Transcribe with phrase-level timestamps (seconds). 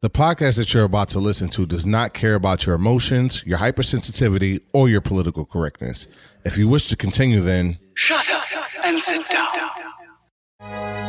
[0.00, 3.58] The podcast that you're about to listen to does not care about your emotions, your
[3.58, 6.06] hypersensitivity, or your political correctness.
[6.44, 8.44] If you wish to continue, then Shut up
[8.84, 11.07] and sit down.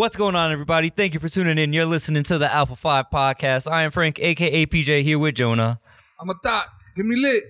[0.00, 0.88] What's going on, everybody?
[0.88, 1.74] Thank you for tuning in.
[1.74, 3.70] You're listening to the Alpha 5 podcast.
[3.70, 5.78] I am Frank, aka PJ, here with Jonah,
[6.18, 6.64] I'm a thought.
[6.96, 7.42] Give me lit.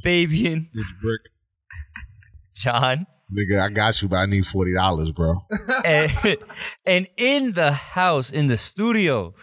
[0.00, 1.22] Fabian, Which brick?
[2.54, 5.38] John, nigga, I got you, but I need forty dollars, bro.
[5.84, 6.12] and,
[6.86, 9.34] and in the house, in the studio,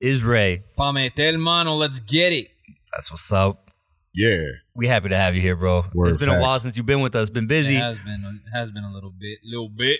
[0.00, 0.62] is Ray.
[0.78, 2.50] Pamete el mano, let's get it.
[2.92, 3.72] That's what's up.
[4.14, 4.44] Yeah,
[4.76, 5.86] We happy to have you here, bro.
[5.92, 6.62] Word it's been a while facts.
[6.62, 7.30] since you've been with us.
[7.30, 7.74] Been busy.
[7.74, 9.98] It has been it has been a little bit, little bit.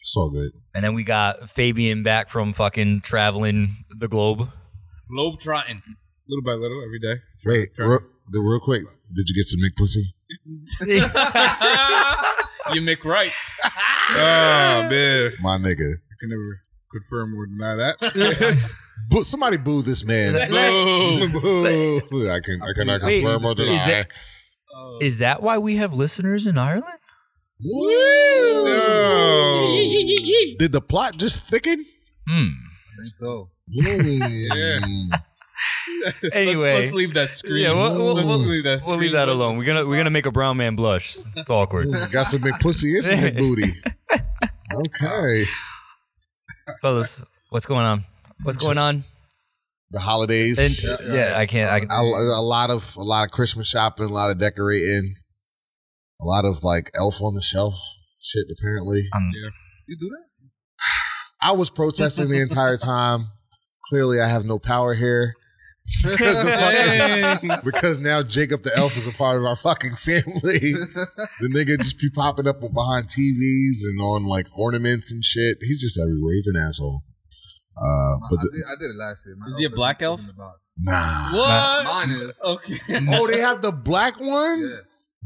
[0.00, 0.50] It's all good.
[0.74, 4.48] And then we got Fabian back from fucking traveling the globe.
[5.10, 5.82] Globe trotting.
[6.28, 7.20] little by little every day.
[7.46, 7.86] Wait, try.
[7.86, 8.82] real, the- real quick,
[9.14, 10.04] did you get some McPussy?
[12.74, 13.32] you Mick right.
[14.12, 16.60] Oh man, My nigga, I can never
[16.90, 18.70] confirm or deny that.
[19.08, 20.32] Boo, somebody boo this man.
[20.50, 21.30] Boom.
[21.30, 22.28] Boo.
[22.28, 24.08] I can, I cannot Wait, confirm or is that-
[24.76, 24.98] oh.
[25.00, 26.84] Is that why we have listeners in Ireland?
[27.62, 28.64] No.
[30.58, 31.84] Did the plot just thicken?
[32.28, 32.46] Hmm.
[32.46, 33.50] I think so.
[33.70, 35.12] Mm.
[36.32, 37.64] Anyway, let's, let's leave that screen.
[37.64, 38.82] Yeah, we'll- we'll- let's we'll- leave that.
[38.86, 39.58] we'll leave that alone.
[39.58, 41.18] We're gonna we're gonna make a brown man blush.
[41.36, 43.74] It's awkward, Ooh, Got some McPussy and some McBooty.
[44.72, 45.44] Okay.
[46.80, 47.22] fellas.
[47.50, 48.04] What's going on?
[48.42, 49.04] What's going on?
[49.90, 50.58] The holidays.
[50.58, 50.70] And,
[51.12, 51.68] yeah, I can't.
[51.70, 51.90] I can.
[51.90, 55.14] a, a lot of a lot of Christmas shopping, a lot of decorating,
[56.20, 57.74] a lot of like Elf on the Shelf
[58.20, 58.44] shit.
[58.58, 59.30] Apparently, I'm,
[59.86, 60.24] You do that?
[61.48, 63.26] I was protesting the entire time.
[63.88, 65.34] Clearly, I have no power here
[66.04, 70.58] because, the fucking, because now Jacob the Elf is a part of our fucking family.
[71.40, 75.58] the nigga just be popping up behind TVs and on like ornaments and shit.
[75.60, 76.34] He's just everywhere.
[76.34, 77.02] He's an asshole.
[77.80, 79.36] Uh, but I, the, did, I did it last year.
[79.38, 80.20] My Is he a black elf?
[80.20, 80.58] In the box.
[80.78, 81.32] nah.
[81.32, 81.84] What?
[81.84, 82.40] Mine is.
[82.40, 82.78] Okay.
[83.10, 84.60] Oh, they have the black one.
[84.60, 84.76] Yeah.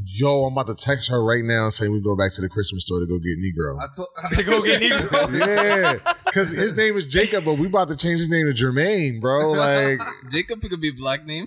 [0.03, 2.83] Yo, I'm about to text her right now saying we go back to the Christmas
[2.85, 3.79] store to go get Negro.
[3.81, 4.09] I told.
[4.47, 5.39] go get Negro.
[5.39, 9.21] yeah, because his name is Jacob, but we about to change his name to Jermaine,
[9.21, 9.53] bro.
[9.53, 10.01] Like,
[10.33, 11.47] Jacob could be a black name.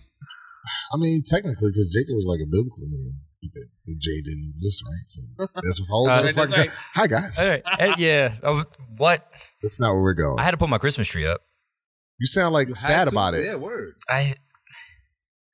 [0.93, 3.13] I mean, technically, because Jacob was like a biblical name.
[3.41, 5.03] The, the J didn't exist, right?
[5.07, 6.69] So that's what whole Uh, other that's fucking.
[6.69, 6.77] right.
[6.95, 7.63] Hi guys, All right.
[7.79, 8.33] Eh, yeah.
[8.43, 8.63] Oh,
[8.97, 9.29] what?
[9.61, 10.39] that's not where we're going.
[10.39, 11.41] I had to put my Christmas tree up.
[12.19, 13.11] you sound like You sad to?
[13.13, 13.45] about it.
[13.45, 13.93] Yeah, word.
[14.09, 14.33] I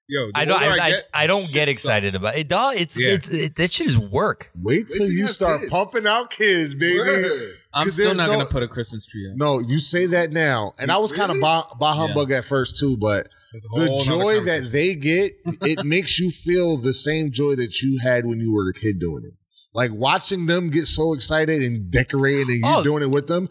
[0.10, 2.20] Yo, I don't I, I, get, I don't get excited sucks.
[2.22, 2.50] about it.
[2.50, 3.14] Dog, it's Yeah.
[3.14, 4.52] it's it, that shit is work.
[4.54, 5.72] Wait till till you you start kids.
[5.72, 6.98] pumping out kids, baby.
[7.00, 7.42] Word.
[7.74, 9.38] I'm 'Cause still not no- gonna put a Christmas tree up.
[9.38, 11.42] No, you say that now, and I was kind of Really?
[11.42, 13.30] bah, bah humbug at first too, but
[13.76, 18.26] the joy that they get, it makes you feel the same joy that you had
[18.26, 19.34] when you were a kid doing it.
[19.74, 22.84] Like watching them get so excited and decorating, and you Oh.
[22.84, 23.48] doing it with them,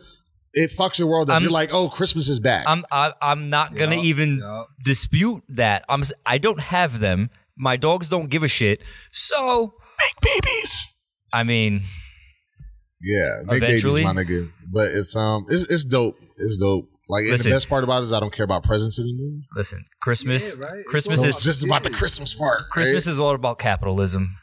[0.54, 1.34] it fucks your world up.
[1.34, 2.64] I'm- You're like, oh, Christmas is back.
[2.66, 4.68] I'm I, I'm not gonna Yup, even yup.
[4.84, 5.84] dispute that.
[5.88, 7.30] I'm s- I don't have them.
[7.56, 8.82] My dogs don't give a shit.
[9.12, 10.96] So Make babies.
[11.34, 11.84] I mean,
[13.00, 14.02] Yeah, make Eventually.
[14.04, 14.50] babies, my nigga.
[14.72, 16.16] But it's um, it's it's dope.
[16.36, 16.88] It's dope.
[17.08, 17.50] Like, and Listen.
[17.50, 19.40] the best part about it is I don't care about presents anymore.
[19.56, 20.84] listen, Christmas Yeah, right?
[20.86, 22.62] Christmas So is just about the Christmas part.
[22.70, 24.36] Christmas is all about capitalism.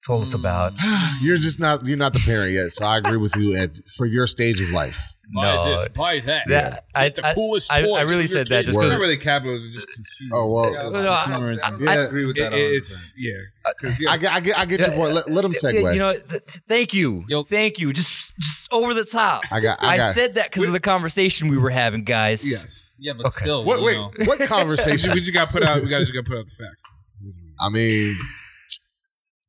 [0.00, 0.74] It's us about.
[1.22, 4.06] You're just not you're not the parent yet, so I agree with you at for
[4.06, 5.12] your stage of life.
[5.34, 5.76] Buy No.
[5.76, 6.44] this, buy that.
[6.46, 8.76] That, I, the I, coolest I, toys I for really your said that just It's
[8.78, 8.88] Word.
[8.92, 10.30] not because really capitalism, just consumer.
[10.36, 11.22] Oh well, Yeah, I, No, I-
[11.62, 11.90] I, Yeah.
[11.90, 12.52] I agree with that.
[12.54, 13.14] It- it's 100%.
[13.18, 14.10] yeah, 'Cause, yeah.
[14.12, 15.14] I get I get I get your point.
[15.14, 15.92] Let, let them segue.
[15.92, 17.42] you know, th- thank you, Yo.
[17.42, 17.92] thank you.
[17.92, 19.42] Just, just over the top.
[19.52, 20.14] I got I I, got.
[20.14, 22.48] said that because of the conversation we were having, guys.
[22.48, 22.84] yes.
[23.00, 23.42] Yeah, but Okay.
[23.42, 23.64] still.
[23.64, 24.12] what you wait know.
[24.24, 24.38] what
[25.12, 25.82] We just got put out.
[25.82, 26.82] We got just got to put out the facts.
[27.60, 28.16] I mean,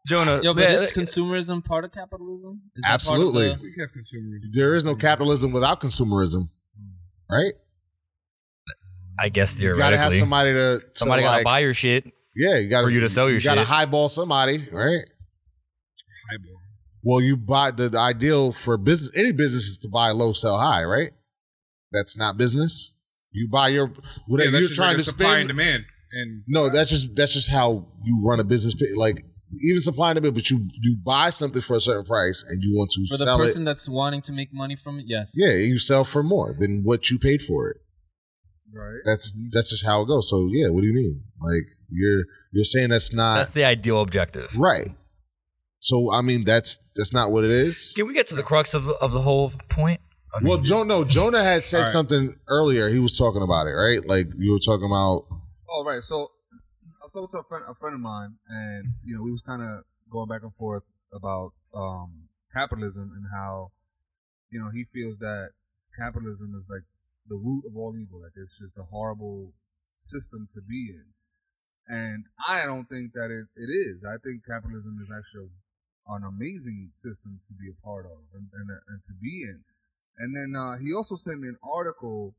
[0.07, 0.41] Jonah.
[0.41, 2.61] Yo, but man, is consumerism part of capitalism?
[2.75, 3.47] Is that part of Absolutely.
[3.49, 4.43] the- We have consumers.
[4.51, 6.43] there is no capitalism without consumerism,
[6.77, 7.33] hmm.
[7.33, 7.53] right?
[9.19, 12.11] I guess theoretically, You gotta have somebody to, to somebody like, gotta buy your shit.
[12.35, 15.03] Yeah, you gotta for you to sell your You got to highball somebody, right?
[16.31, 16.61] Highball.
[17.03, 19.11] Well, you buy the, the ideal for business.
[19.15, 21.11] Any business is to buy low, sell high, right?
[21.91, 22.95] That's not business.
[23.31, 23.91] You buy your
[24.27, 25.57] whatever that's you're trying regular to supply and spend.
[25.57, 25.85] demand.
[26.11, 28.75] And No, that's just that's just how you run a business.
[28.95, 29.23] Like
[29.61, 32.77] even supply and demand, but you you buy something for a certain price and you
[32.77, 33.65] want to For the sell person it.
[33.65, 35.33] that's wanting to make money from it, yes.
[35.35, 37.77] Yeah, you sell for more than what you paid for it.
[38.73, 38.99] Right.
[39.05, 40.29] That's that's just how it goes.
[40.29, 41.23] So yeah, what do you mean?
[41.41, 44.55] Like you're you're saying that's not That's the ideal objective.
[44.55, 44.89] right.
[45.79, 47.93] So I mean, that's that's not what it is.
[47.95, 50.01] Can we get to the crux of the, of the whole point?
[50.35, 51.91] I Well, Jonah, no, Jonah had said All right.
[51.91, 52.89] something earlier.
[52.89, 54.05] He was talking about it, right?
[54.05, 55.25] Like you were talking about.
[55.71, 56.27] Oh right, so
[57.15, 59.61] I was to a friend, a friend of mine, and you know we was kind
[59.61, 60.83] of going back and forth
[61.13, 63.71] about um, capitalism and how
[64.51, 65.49] you know he feels that
[65.97, 66.83] capitalism is like
[67.27, 68.21] the root of all evil.
[68.21, 69.53] Like it's just a horrible
[69.95, 71.05] system to be in,
[71.87, 74.05] and I don't think that it, it is.
[74.05, 75.49] I think capitalism is actually
[76.07, 79.63] an amazing system to be a part of and, and, and to be in.
[80.17, 82.35] And then uh, he also sent me an article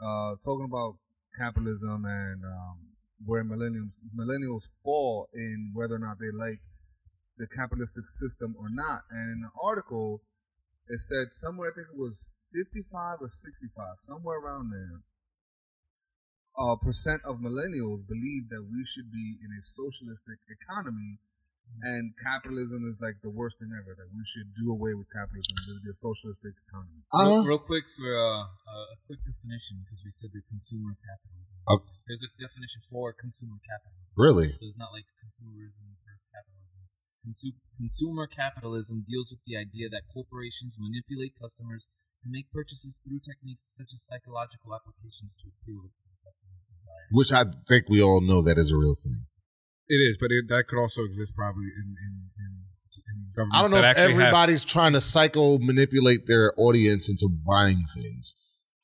[0.00, 0.94] uh, talking about
[1.36, 6.60] capitalism and um, where millennials millennials fall in whether or not they like
[7.38, 9.04] the capitalistic system or not.
[9.10, 10.22] And in the article,
[10.88, 15.00] it said somewhere I think it was fifty five or sixty five, somewhere around there.
[16.56, 21.20] Uh, percent of millennials believe that we should be in a socialistic economy,
[21.82, 23.92] and capitalism is like the worst thing ever.
[23.92, 25.52] That we should do away with capitalism.
[25.52, 27.04] And there be a socialistic economy.
[27.12, 30.96] Uh, real, real quick for uh, uh, a quick definition because we said the consumer
[30.96, 31.60] capitalism.
[32.06, 32.14] Okay.
[32.14, 34.14] There's a definition for consumer capitalism.
[34.14, 34.48] Really?
[34.54, 36.86] So it's not like consumerism versus capitalism.
[37.26, 41.90] Consu- consumer capitalism deals with the idea that corporations manipulate customers
[42.22, 47.06] to make purchases through techniques such as psychological applications to appeal to the customer's desire.
[47.10, 49.26] which I think we all know that is a real thing.
[49.88, 52.52] It is, but it, that could also exist probably in in, in,
[53.10, 57.28] in I don't know if actually have- everybody's trying to psycho manipulate their audience into
[57.44, 58.34] buying things.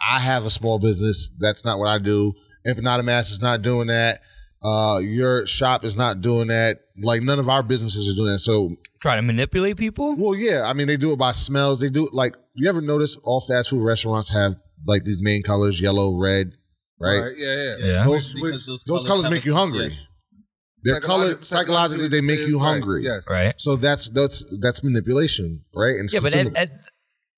[0.03, 1.31] I have a small business.
[1.39, 2.35] That's not what I do.
[2.67, 4.21] Empanada Mass is not doing that.
[4.63, 6.79] Uh, your shop is not doing that.
[7.03, 8.39] Like none of our businesses are doing that.
[8.39, 10.15] So, try to manipulate people.
[10.17, 10.63] well, yeah.
[10.67, 11.81] I mean, they do it by smells.
[11.81, 14.55] They do it like you ever notice all fast food restaurants have
[14.87, 16.53] like these main colors: yellow, red,
[17.01, 17.33] right?
[17.37, 17.77] Yeah, yeah.
[17.79, 18.05] Yeah.
[18.05, 19.89] Those, Because those colors have make you hungry.
[19.89, 20.09] yes.
[20.85, 23.03] Their color psychologically they make you right, hungry.
[23.05, 23.29] Yes.
[23.31, 23.55] Right.
[23.57, 25.95] So that's that's that's manipulation, right?
[25.95, 26.71] And it's Yeah, but at, at,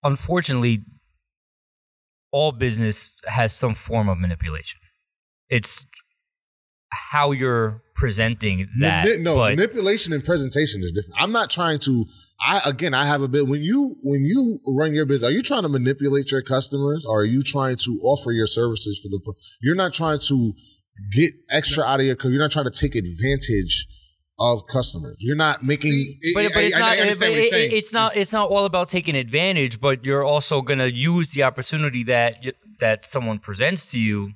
[0.02, 0.84] unfortunately,
[2.32, 4.80] all business has some form of manipulation.
[5.48, 5.84] It's
[6.90, 9.04] how you're presenting that.
[9.06, 11.20] Mani- no, but manipulation and presentation is different.
[11.20, 12.04] I'm not trying to.
[12.40, 13.46] I again, I have a bit.
[13.46, 17.20] When you when you run your business, are you trying to manipulate your customers, or
[17.20, 19.34] are you trying to offer your services for the?
[19.62, 20.52] You're not trying to
[21.12, 22.16] get extra out of your.
[22.24, 23.86] You're not trying to take advantage
[24.38, 25.16] of customers.
[25.20, 25.92] You're not making.
[25.92, 26.98] See, it- but, but it's I- I not.
[26.98, 28.16] understand but what you're it- it's not.
[28.16, 29.80] It's not all about taking advantage.
[29.80, 32.44] But you're also gonna use the opportunity that
[32.80, 34.32] that someone presents to you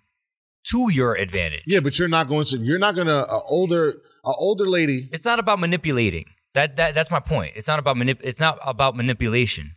[0.71, 1.63] to your advantage.
[1.67, 2.59] yeah, but you're not going to.
[2.59, 3.25] You're not gonna.
[3.29, 3.91] A older,
[4.25, 5.09] a older lady.
[5.13, 6.25] It's not about manipulating.
[6.55, 7.53] That that that's my point.
[7.57, 9.77] It's not about manip- It's not about manipulation,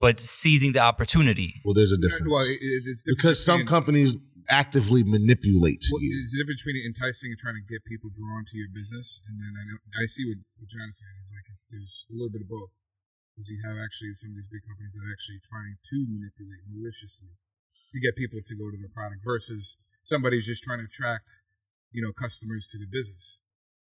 [0.00, 1.54] but seizing the opportunity.
[1.64, 4.10] Well, there's a difference Well, it- it's, it's different because some between- companies
[4.48, 6.14] actively manipulate Well, you.
[6.14, 9.42] There's a difference between enticing and trying to get people drawn to your business, and
[9.42, 12.42] then I know I see what, what John's saying is like there's a little bit
[12.46, 12.70] of both.
[13.34, 16.62] Because you have actually some of these big companies that are actually trying to manipulate
[16.72, 17.34] maliciously
[17.92, 19.76] to get people to go to their product versus
[20.06, 21.28] somebody's just trying to attract,
[21.90, 23.42] you know, customers to the business.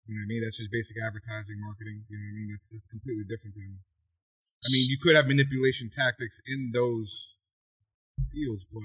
[0.09, 0.43] You know what I mean?
[0.43, 2.09] That's just basic advertising, marketing.
[2.09, 2.49] You know what I mean?
[2.57, 3.85] That's that's completely different than.
[4.65, 7.37] I mean, you could have manipulation tactics in those
[8.33, 8.83] fields, but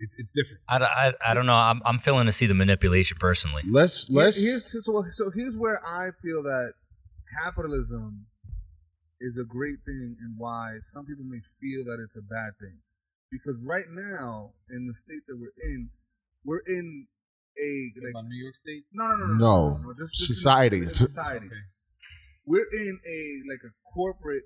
[0.00, 0.60] it's it's different.
[0.68, 1.54] I, I, I don't know.
[1.54, 3.62] I'm I'm feeling to see the manipulation personally.
[3.68, 4.42] Let's Here- let's.
[4.42, 6.72] here's, so, so here's where I feel that
[7.44, 8.26] capitalism
[9.20, 12.80] is a great thing and why some people may feel that it's a bad thing.
[13.32, 15.88] Because right now, in the state that we're in,
[16.44, 17.06] we're in
[17.58, 17.72] a
[18.14, 18.84] like New York State.
[18.92, 19.68] no no no no No.
[19.78, 20.80] no, no, just, just Society.
[20.80, 21.46] the- society.
[21.46, 21.64] Okay.
[22.46, 23.20] We're in a
[23.50, 24.44] like a corporate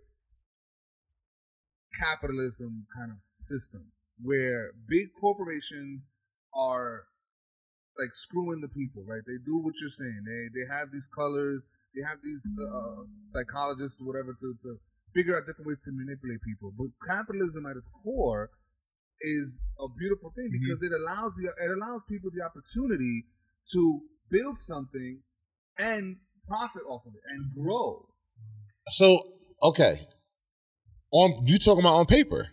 [1.98, 3.90] capitalism kind of system
[4.22, 6.08] where big corporations
[6.54, 7.04] are
[7.98, 9.22] like screwing the people, right?
[9.26, 10.22] They do what you're saying.
[10.26, 11.64] They they have these colors.
[11.94, 14.76] They have these uh, psychologists, whatever, to to
[15.14, 16.72] figure out different ways to manipulate people.
[16.76, 18.50] But capitalism, at its core,
[19.20, 20.64] is a beautiful thing mm-hmm.
[20.64, 23.24] because it allows the it allows people the opportunity
[23.72, 25.22] to build something
[25.78, 26.16] and
[26.48, 28.06] profit off of it and grow.
[28.88, 29.18] So
[29.62, 30.00] okay,
[31.10, 32.48] on you talking about on paper,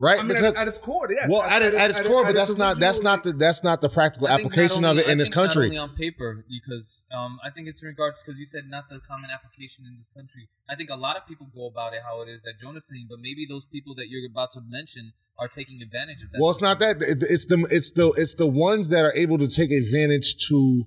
[0.00, 0.18] right?
[0.18, 1.26] I mean, because at, at its core, yes.
[1.30, 3.88] well, at, it- at its core, but that's not that's not the that's not the
[3.88, 5.64] practical I think not application of it in I this think Not country.
[5.66, 9.00] only on paper, because um, I think it's in regards because you said not the
[9.00, 10.48] common application in this country.
[10.68, 13.06] I think a lot of people go about it how it is that Jonah's saying,
[13.08, 16.38] but maybe those people that you're about to mention are taking advantage of that.
[16.40, 17.00] Well, it's not that.
[17.02, 20.82] It- It's the it's the it's the ones that are able to take advantage to.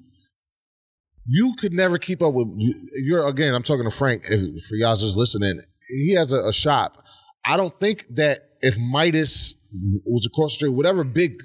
[1.28, 2.48] You could never keep up with.
[2.58, 3.54] you- You're again.
[3.54, 4.26] I'm talking to Frank.
[4.26, 7.06] For y'all just listening, he has a, a shop.
[7.46, 9.56] I don't think that if Midas
[10.06, 11.38] was across the street, whatever big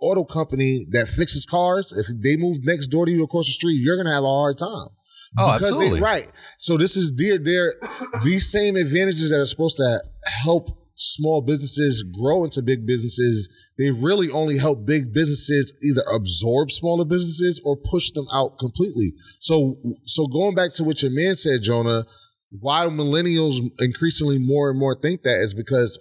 [0.00, 3.74] auto company that fixes cars, if they move next door to you across the street,
[3.80, 4.88] you're gonna have a hard time
[5.38, 6.00] Oh, because absolutely.
[6.00, 6.32] they right.
[6.58, 7.74] So this is they're they're
[8.24, 10.02] these same advantages that are supposed to
[10.42, 13.48] help small businesses grow into big businesses.
[13.78, 19.12] They really only help big businesses either absorb smaller businesses or push them out completely.
[19.40, 22.04] So so going back to what your man said, Jonah,
[22.58, 25.98] why millennials increasingly more and more think that is because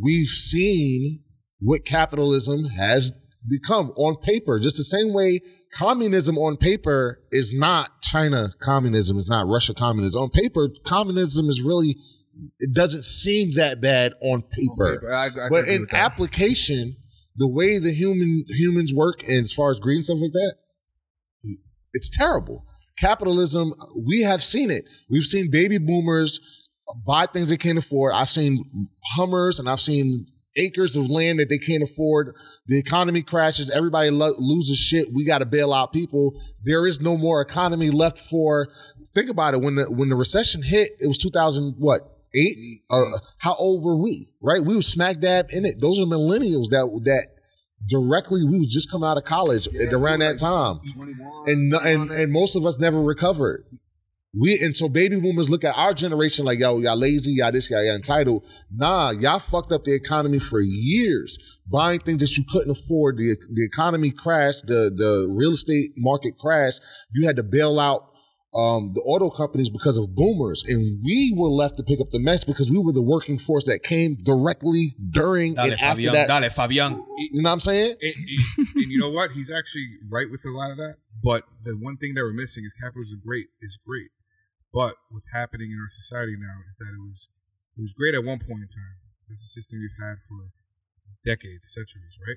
[0.00, 1.22] we've seen
[1.60, 3.12] what capitalism has
[3.48, 4.58] become on paper.
[4.58, 5.40] Just the same way
[5.72, 10.22] communism on paper is not China communism, is not Russia communism.
[10.22, 11.96] On paper, communism is really
[12.60, 15.12] it doesn't seem that bad on paper.
[15.12, 16.96] I, I but in application,
[17.36, 20.56] the way the human humans work and as far as greed and stuff like that,
[21.92, 22.64] it's terrible.
[22.98, 23.72] Capitalism,
[24.06, 24.88] we have seen it.
[25.10, 26.40] We've seen baby boomers
[27.06, 28.14] buy things they can't afford.
[28.14, 32.34] I've seen Hummers and I've seen acres of land that they can't afford.
[32.66, 33.70] The economy crashes.
[33.70, 35.08] Everybody lo- loses shit.
[35.12, 36.38] We got to bail out people.
[36.62, 38.68] There is no more economy left for.
[39.14, 39.60] Think about it.
[39.60, 42.02] When the when the recession hit, it was 2000 what
[42.34, 42.82] eight?
[42.88, 44.28] Or how old were we?
[44.40, 44.62] Right?
[44.62, 45.80] We were smack dab in it.
[45.80, 47.26] Those are millennials that that
[47.88, 51.48] directly we was just coming out of college Yeah, around we that were time 21,
[51.48, 53.64] and and and most of us never recovered.
[54.38, 57.68] We and so baby boomers look at our generation like yo, y'all lazy, y'all this,
[57.68, 58.46] y'all, y'all entitled.
[58.74, 63.18] Nah, y'all fucked up the economy for years, buying things that you couldn't afford.
[63.18, 66.80] The the economy crashed, the the real estate market crashed.
[67.12, 68.08] You had to bail out
[68.54, 72.18] um, the auto companies because of boomers, and we were left to pick up the
[72.18, 76.12] mess because we were the working force that came directly during Dale, and after Fabian.
[76.14, 76.28] that.
[76.40, 76.92] Dale, Fabian.
[77.18, 77.96] You know what I'm saying?
[78.00, 79.32] And, and- and you know what?
[79.32, 80.96] He's actually right with a lot of that.
[81.22, 83.20] But the one thing that we're missing is capitalism.
[83.24, 84.10] Great is great,
[84.72, 87.28] but what's happening in our society now is that it was
[87.76, 88.96] it was great at one point in time.
[89.20, 90.50] It's a system we've had for
[91.24, 92.36] decades, centuries, right?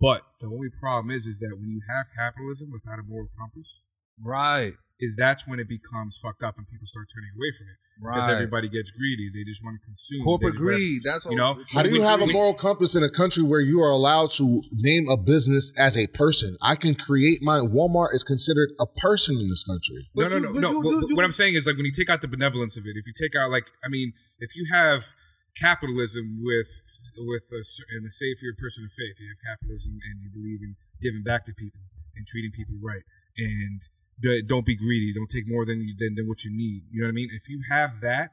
[0.00, 3.80] But the only problem is, is that when you have capitalism without a moral compass,
[4.18, 7.76] right, is that's when it becomes fucked up and people start turning away from it
[8.02, 9.30] because everybody gets greedy.
[9.34, 10.22] They just want to consume.
[10.24, 11.02] Corporate They- greed.
[11.04, 13.60] That's what You know, How do you have a moral compass in a country where
[13.60, 16.56] you are allowed to name a business as a person?
[16.62, 20.08] I can create my Walmart is considered a person in this country.
[20.14, 20.70] No, But no, no, but no.
[20.70, 22.76] you- What- you- you- what I'm saying is like when you take out the benevolence
[22.76, 25.06] of it, if you take out like, I mean, if you have
[25.56, 26.68] capitalism with
[27.18, 27.60] with a,
[27.96, 30.60] and the say if you're a person of faith, you have capitalism and you believe
[30.62, 31.80] in giving back to people
[32.16, 33.02] and treating people right,
[33.36, 33.86] and d-
[34.46, 36.84] don't be greedy, don't take more than you than, than what you need.
[36.90, 37.30] You know what I mean?
[37.32, 38.30] If you have that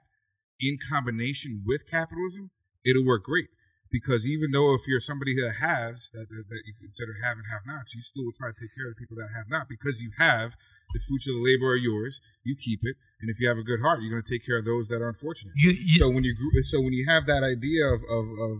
[0.59, 2.51] in combination with capitalism,
[2.85, 3.47] it'll work great.
[3.89, 7.47] Because even though if you're somebody that has that, that, that you consider have and
[7.47, 9.71] have nots, you still will try to take care of the people that have not
[9.71, 10.59] because you have
[10.91, 12.19] the fruits of the labor are yours.
[12.43, 14.59] You keep it, and if you have a good heart, you're going to take care
[14.59, 15.55] of those that are unfortunate.
[15.55, 18.55] You, you, so when you so when you have that idea of of of,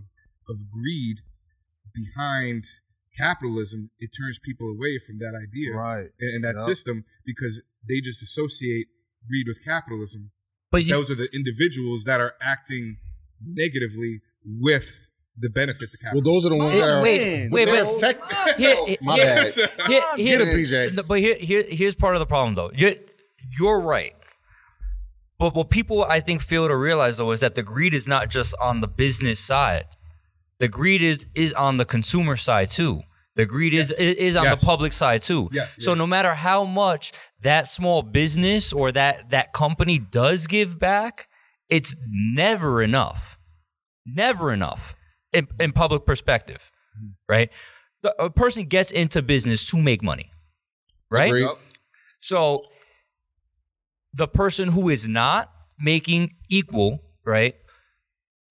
[0.48, 1.20] of greed
[1.92, 2.64] behind
[3.18, 6.08] capitalism, it turns people away from that idea Right.
[6.20, 6.66] and, and that Yep.
[6.66, 8.88] system because they just associate
[9.28, 10.32] greed with capitalism.
[10.72, 12.98] but you, Those are the individuals that are acting
[13.42, 14.86] negatively with
[15.40, 16.26] the benefits of capitalism.
[16.26, 19.16] Well, those are the ones that are wait, but wait, they're but- effect- here, My
[19.16, 19.48] here- bad.
[19.88, 21.08] here- here- Get it, PJ.
[21.08, 22.72] But here, here, here's part of the problem, though.
[22.76, 22.96] You're,
[23.60, 24.14] you're right.
[25.40, 28.30] But what people, I think, fail to realize, though, is that the greed is not
[28.30, 29.86] just on the business side.
[30.60, 33.04] The greed is is on the consumer side too.
[33.38, 34.60] The greed is is, is on Yes.
[34.60, 35.48] the public side too.
[35.54, 35.98] Yeah, So yeah.
[36.00, 41.28] no matter how much that small business or that that company does give back,
[41.70, 43.38] it's never enough.
[44.06, 44.96] Never enough
[45.34, 47.10] in, in public perspective, Hmm.
[47.30, 47.50] right?
[48.02, 50.32] The, a person gets into business to make money,
[51.12, 51.28] right?
[51.28, 51.50] Agreed.
[52.22, 52.64] So
[54.14, 57.56] the person who is not making equal, right,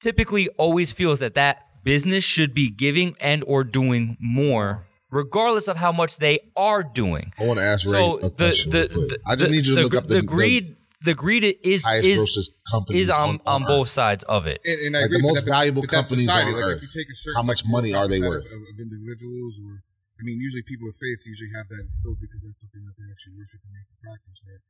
[0.00, 4.68] typically always feels that that business should be giving and or doing more
[5.10, 7.32] regardless of how much they are doing.
[7.38, 8.70] I want to ask Ray So a the question.
[8.74, 10.64] the, real the- I just the- need you to the, look up the, the greed
[11.08, 13.68] the greed is highest is grossest companies is on, on, Earth.
[13.74, 14.58] both sides of it.
[14.66, 16.50] And, and I Like the agree, but most that- valuable but companies society.
[16.50, 16.82] on like earth.
[16.82, 18.46] If you take a certain, How much money are they worth?
[18.50, 19.72] Of, of individuals, or
[20.18, 23.06] I mean, usually people of faith usually have that instilled because that's something that they
[23.12, 24.64] actually worship and make to practice, right?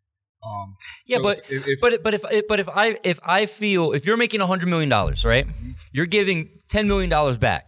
[0.45, 0.75] Um,
[1.07, 4.07] Yeah, so but if, if, but but if but if I if I feel if
[4.07, 5.71] you're making hundred million dollars, right, Mm-hmm.
[5.93, 7.65] you're giving ten million dollars back.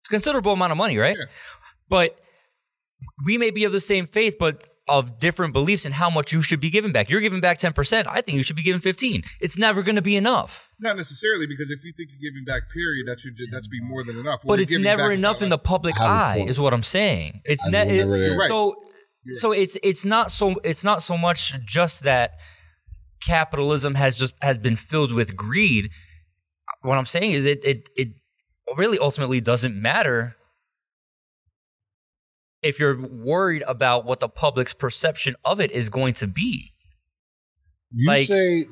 [0.00, 1.16] It's a considerable amount of money, right?
[1.18, 1.26] Yeah.
[1.88, 2.18] But
[3.24, 6.40] we may be of the same faith, but of different beliefs in how much you
[6.40, 7.10] should be giving back.
[7.10, 8.08] You're giving back ten percent.
[8.10, 9.22] I think you should be giving fifteen.
[9.40, 10.70] It's never going to be enough.
[10.80, 13.80] not necessarily because if you think you're giving back, period, that should ju- that's be
[13.82, 14.40] more than enough.
[14.42, 16.82] What but it's never enough in the public I have a eye is what i'm
[16.82, 18.48] saying it's ne- it- Right.
[18.48, 18.76] so
[19.30, 22.32] so it's it's not so it's not so much just that
[23.24, 25.90] capitalism has just has been filled with greed
[26.82, 28.08] what i'm saying is it it it
[28.76, 30.36] really ultimately doesn't matter
[32.62, 36.72] if you're worried about what the public's perception of it is going to be.
[37.90, 38.64] You Like- say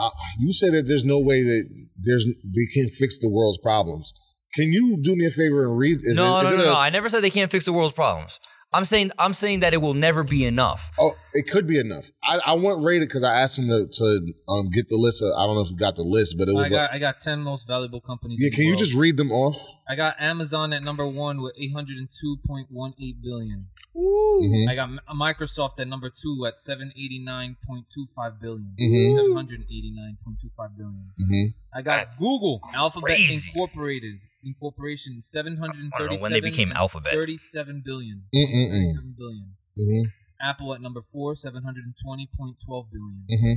[0.00, 1.68] uh, you say that there's no way that
[1.98, 4.14] there's they can fix the world's problems.
[4.54, 5.98] Can you do me a favor and read?
[6.02, 6.74] Is no, it, no, no, a- no.
[6.76, 8.38] I never said they can't fix the world's problems.
[8.72, 10.90] I'm saying I'm saying that it will never be enough.
[10.98, 12.06] Oh, it could be enough.
[12.24, 15.22] I, I want rated because I asked him to, to um, get the list.
[15.22, 16.98] Of, I don't know if we got the list, but it I was like, I
[16.98, 18.38] got ten most valuable companies.
[18.40, 18.46] yeah.
[18.46, 19.58] in the Can you just read them off?
[19.88, 23.66] I got Amazon at number one with 802.18 billion.
[23.94, 24.70] Mhm.
[24.70, 28.74] I got Microsoft at number two at 789.25 billion.
[28.80, 29.16] Mhm.
[29.16, 31.10] 789.25 billion.
[31.20, 31.78] Mm-hmm.
[31.78, 33.18] I got Google Alphabet.
[33.20, 37.12] Incorporated Incorporation I 737 don't know when they became Alphabet.
[37.12, 38.24] 37 billion.
[38.34, 38.86] Mm-mm-mm.
[38.86, 39.54] 37 billion.
[39.78, 40.08] Mm-hmm.
[40.42, 43.26] Apple at number four, 720.12 billion.
[43.30, 43.54] Mm-hmm.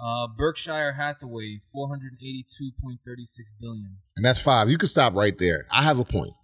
[0.00, 3.96] Uh, Berkshire Hathaway, 482.36 billion.
[4.16, 4.70] And that's five.
[4.70, 5.66] You can stop right there.
[5.72, 6.34] I have a point.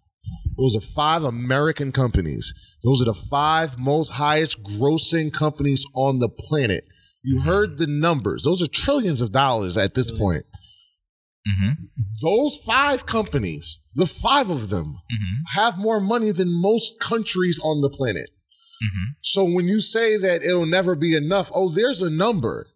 [0.58, 2.52] Those are five American companies.
[2.82, 6.84] Those are the five most highest grossing companies on the planet.
[7.22, 8.42] You heard the numbers.
[8.42, 10.42] Those are trillions of dollars at this point.
[11.46, 11.72] Mm-hmm.
[12.22, 15.58] Those five companies, the five of them, Mm-hmm.
[15.58, 18.30] have more money than most countries on the planet.
[18.82, 19.12] Mm-hmm.
[19.20, 22.66] So when you say that it'll never be enough, oh, there's a number.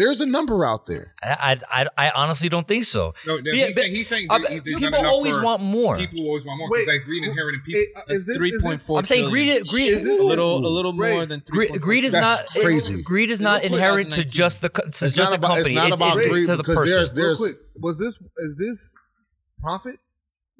[0.00, 1.12] There's a number out there.
[1.22, 3.12] I, I, I I honestly don't think so.
[3.26, 5.96] No, no, Yeah, he's, but- saying, he's saying that he- people always for- want more.
[5.98, 7.80] People always want more Wait, because like greed inherent in people.
[7.82, 10.94] Eh, uh, is this 3.4 I'm saying greed, greed, Is this- a little, a little
[10.94, 13.02] Ray, more than greed, 3.4 greed is That's not crazy.
[13.02, 15.58] Greed is not This is inherent to just the to It's just not the about-
[15.58, 15.74] it's company.
[15.74, 16.92] not It's, about it's greed to the because person.
[16.94, 17.56] there's- real there's- quick?
[17.78, 18.96] Was this is this
[19.60, 19.96] profit?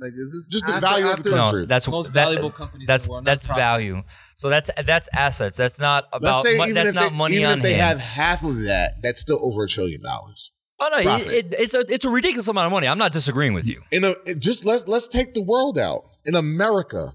[0.00, 1.60] Like is this Just the after- value of the country.
[1.60, 3.60] no, that's Most that- valuable companies in That's the world, that's profit.
[3.62, 4.02] value.
[4.36, 5.56] So that's that's assets.
[5.58, 6.42] That's not Let's about.
[6.42, 8.00] say mo- even that's if not they, money even on if they hand.
[8.00, 10.52] have half of that, that's still over a trillion dollars.
[10.80, 12.86] oh no, it, it, it's a it's a ridiculous amount of money.
[12.88, 13.82] I'm not disagreeing with you.
[13.92, 16.02] In a just let's let's take the world out.
[16.24, 17.08] In America,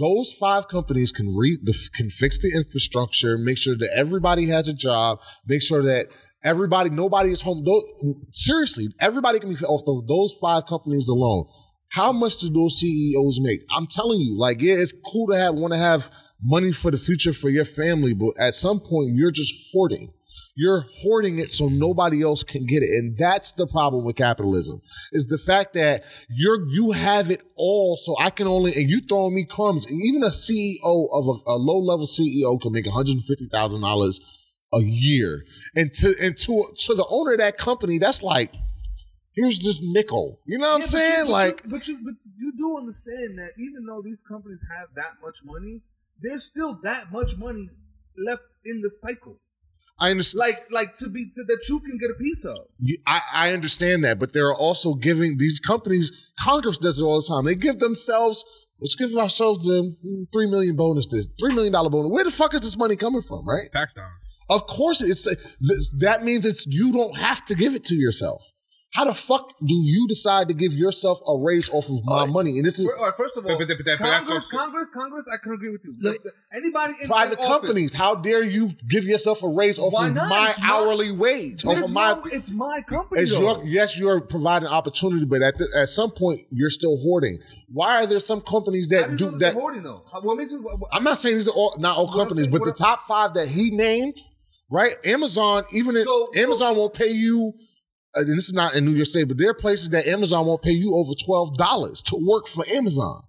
[0.00, 4.66] those five companies can re the, can fix the infrastructure, make sure that everybody has
[4.66, 6.08] a job, make sure that
[6.42, 7.64] everybody nobody is home.
[7.64, 7.84] Those,
[8.32, 11.46] seriously, everybody can be off those those five companies alone.
[11.90, 13.60] How much do those CEOs make?
[13.74, 16.10] I'm telling you, like, yeah, it's cool to have want to have
[16.42, 20.12] money for the future for your family, but at some point you're just hoarding.
[20.54, 22.88] You're hoarding it so nobody else can get it.
[22.98, 24.80] And that's the problem with capitalism
[25.12, 27.96] is the fact that you're, you have it all.
[27.96, 29.90] So I can only, and you throwing me crumbs.
[29.90, 34.20] Even a CEO of a, a low level CEO can make $150,000
[34.74, 35.44] a year.
[35.76, 38.52] And to, and to, to the owner of that company, that's like,
[39.38, 40.40] here's this nickel.
[40.46, 41.26] You know what I'm saying?
[41.26, 45.12] you- like, but you, but you do understand that even though these companies have that
[45.22, 45.82] much money,
[46.20, 47.66] there's still that much money
[48.16, 49.36] left in the cycle.
[50.00, 50.38] I understand.
[50.40, 52.58] Like, like to be to that you can get a piece of.
[52.78, 56.32] You- I, I understand that, but they're also giving these companies.
[56.40, 57.44] Congress does it all the time.
[57.44, 58.44] They give themselves.
[58.80, 61.08] Let's give ourselves the three million bonus.
[61.08, 62.12] This three million dollar bonus.
[62.12, 63.44] Where the fuck is this money coming from?
[63.48, 63.62] Right?
[63.62, 64.12] It's tax dollars.
[64.50, 68.40] Of course, it's th- that means it's you don't have to give it to yourself.
[68.94, 72.52] How the fuck do you decide to give yourself a raise off of my money?
[72.56, 74.88] And this is Fir- all right, first of all, But- but- but but Congress, Congress,
[74.94, 75.94] Congress, I can agree with you.
[76.00, 77.92] Look- The- the- anybody in private office- companies.
[77.92, 80.30] How dare you give yourself a raise off Why of not?
[80.30, 81.64] my It's my- hourly wage?
[81.64, 83.20] But Off it's of my, my, it's my company.
[83.22, 83.40] As though.
[83.40, 87.38] your, yes, you're providing opportunity, but at the, at some point you're still hoarding.
[87.70, 89.60] Why are there some companies How that do you know that that?
[89.60, 90.02] hoarding though?
[90.22, 90.62] What makes you?
[90.62, 92.82] What, what- I'm not saying these are all not all companies, saying- but what the
[92.84, 94.22] top five that he named,
[94.70, 94.96] right?
[95.04, 97.52] Amazon, even if So- so- Amazon won't pay you.
[98.16, 100.46] Uh, And this is not in New York State, but there are places that Amazon
[100.46, 103.22] won't pay you over twelve dollars to work for Amazon.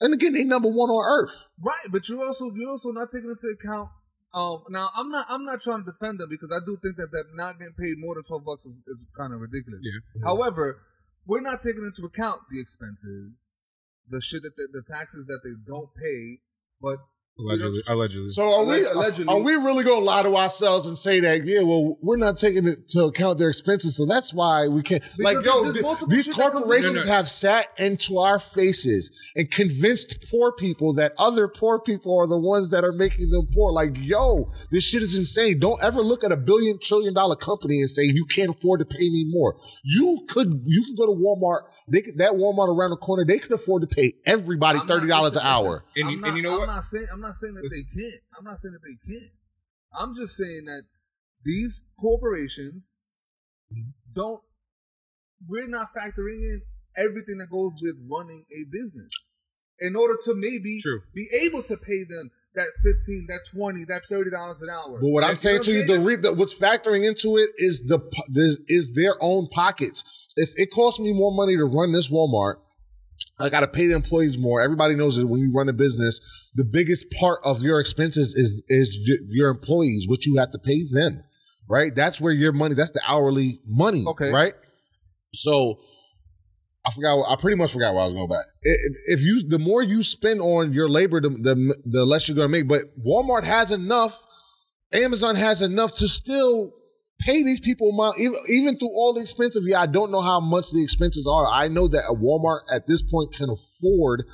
[0.00, 1.48] And again, they number one on earth.
[1.60, 3.88] Right, but you're also you're also not taking into account.
[4.34, 7.10] Um, now I'm not I'm not trying to defend them because I do think that
[7.12, 9.82] that not getting paid more than twelve bucks is, is kind of ridiculous.
[9.82, 10.24] Yeah.
[10.24, 10.82] However,
[11.24, 13.48] we're not taking into account the expenses,
[14.08, 16.40] the shit that the, the taxes that they don't pay,
[16.80, 16.98] but
[17.38, 17.80] Allegedly.
[17.86, 18.30] Allegedly.
[18.30, 19.32] So are we Allegedly.
[19.32, 22.38] are we really going to lie to ourselves and say that yeah, well, we're not
[22.38, 25.02] taking into account their expenses, so that's why we can't.
[25.18, 30.24] like, Because yo, th- these shit comes corporations have sat into our faces and convinced
[30.30, 33.70] poor people that other poor people are the ones that are making them poor.
[33.70, 35.58] Like, yo, this shit is insane.
[35.58, 38.86] Don't ever look at a billion trillion dollar company and say you can't afford to
[38.86, 39.58] pay me more.
[39.84, 41.64] You could you could go to Walmart.
[41.86, 43.26] They could, that Walmart around the corner.
[43.26, 45.84] They could afford to pay everybody I'm thirty dollars an listen, listen, hour.
[45.96, 46.68] And I'm you- not, and you know I'm what?
[46.68, 48.22] not saying I'm not saying that they can't.
[48.38, 49.32] I'm not saying that they can't.
[49.98, 50.82] I'm just saying that
[51.44, 52.94] these corporations
[54.12, 54.40] don't.
[55.48, 56.62] We're not factoring in
[56.96, 59.10] everything that goes with running a business
[59.80, 61.02] in order to maybe True.
[61.14, 64.98] be able to pay them that fifteen, that twenty, that thirty dollars an hour.
[65.00, 68.00] But what I'm saying to you, the, re- the what's factoring into it is the
[68.34, 70.32] is, is their own pockets.
[70.36, 72.56] If it costs me more money to run this Walmart
[73.38, 74.62] I got to pay the employees more.
[74.62, 78.62] Everybody knows that when you run a business, the biggest part of your expenses is
[78.68, 81.22] is your employees, what you have to pay them,
[81.68, 81.94] right?
[81.94, 82.74] That's where your money.
[82.74, 84.30] That's the hourly money, Okay.
[84.32, 84.54] right?
[85.34, 85.80] So
[86.86, 87.24] I forgot.
[87.30, 88.44] I pretty much forgot what I was going back.
[88.62, 92.36] If if you, the more you spend on your labor, the the, the less you're
[92.36, 92.68] going to make.
[92.68, 94.24] But Walmart has enough.
[94.92, 96.72] Amazon has enough to still
[97.18, 99.64] pay these people amount, even, even through all the expenses.
[99.66, 101.46] Yeah, I don't know how much the expenses are.
[101.52, 104.24] I know that a Walmart at this point can afford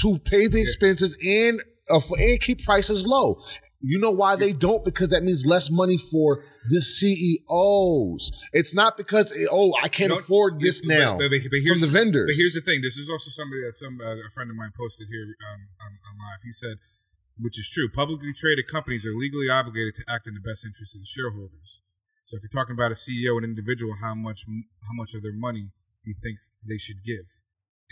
[0.00, 3.36] to pay the expenses and uh, for, and keep prices low.
[3.80, 4.84] You know why they don't?
[4.84, 8.48] Because that means less money for the CEOs.
[8.52, 12.28] It's not because oh I can't afford this but- now but- but from the vendors.
[12.28, 14.72] But here's the thing: this is also somebody that some uh, a friend of mine
[14.78, 16.40] posted here um, on, on live.
[16.44, 16.76] He said,
[17.38, 20.94] which is true, publicly traded companies are legally obligated to act in the best interest
[20.94, 21.80] of the shareholders.
[22.24, 25.34] So if you're talking about a CEO, an individual, how much how much of their
[25.34, 25.70] money
[26.04, 27.26] you think they should give?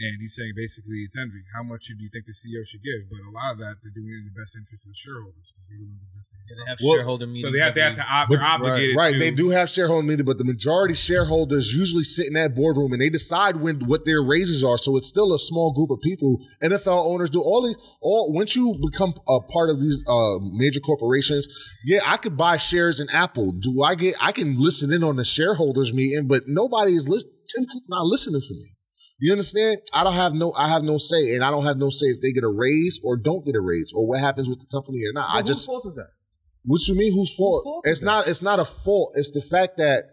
[0.01, 1.45] And he's saying basically it's envy.
[1.55, 3.05] How much do you think the CEO should give?
[3.13, 5.53] But a lot of that they're doing it in the best interest of the shareholders
[5.53, 6.41] because they're the ones investing.
[6.49, 7.45] Yeah, they have Well, shareholder meetings.
[7.45, 8.97] So they have, they have to op- But- they're obligated.
[8.97, 12.55] Right, to, they do have shareholder meeting, but the majority shareholders usually sit in that
[12.57, 14.79] boardroom and they decide when what their raises are.
[14.79, 16.41] So it's still a small group of people.
[16.65, 17.77] NFL owners do all these.
[18.01, 21.45] All once you become a part of these uh, major corporations,
[21.85, 23.53] yeah, I could buy shares in Apple.
[23.53, 24.15] Do I get?
[24.19, 27.35] I can listen in on the shareholders meeting, but nobody is listening.
[27.55, 28.65] Tim Cook not listening for me.
[29.21, 29.81] You understand?
[29.93, 30.53] I don't have no.
[30.57, 32.99] I have no say, and I don't have no say if they get a raise
[33.05, 35.29] or don't get a raise, or what happens with the company or not.
[35.29, 36.09] I But whose just fault is that?
[36.65, 37.13] what you mean?
[37.13, 37.63] Whose fault?
[37.63, 38.07] fault is it's that?
[38.07, 38.29] not.
[38.29, 39.13] It's not a fault.
[39.17, 40.05] It's the fact that,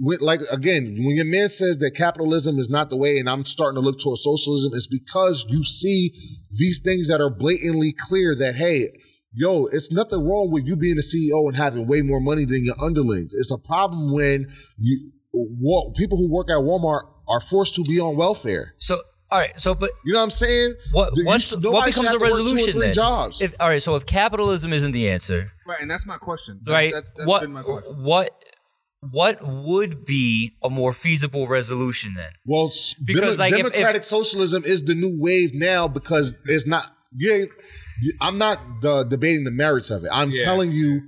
[0.00, 3.44] when, like again, when your man says that capitalism is not the way, and I'm
[3.44, 6.10] starting to look towards socialism, it's because you see
[6.50, 8.88] these things that are blatantly clear that hey,
[9.32, 12.64] yo, it's nothing wrong with you being a CEO and having way more money than
[12.64, 13.34] your underlings.
[13.34, 15.12] It's a problem when you
[15.96, 18.74] people who work at Walmart are forced to be on welfare.
[18.78, 20.74] So all right, so but You know what I'm saying?
[20.92, 22.92] what You what's, should- what becomes have a to work two or resolution then?
[22.92, 23.40] Jobs.
[23.40, 26.60] If, all right, so if capitalism isn't the answer, Right, and that's my question.
[26.64, 26.92] That's, right?
[26.92, 28.04] That's, that's what been my question.
[28.04, 28.30] what
[29.10, 32.30] what would be a more feasible resolution then?
[32.46, 32.70] Well,
[33.04, 36.84] Because, Demo- like, if- if- democratic socialism is the new wave now because it's not.
[37.16, 37.44] Yeah,
[38.20, 40.10] I'm not uh, debating the merits of it.
[40.12, 40.44] I'm Yeah.
[40.44, 41.02] telling you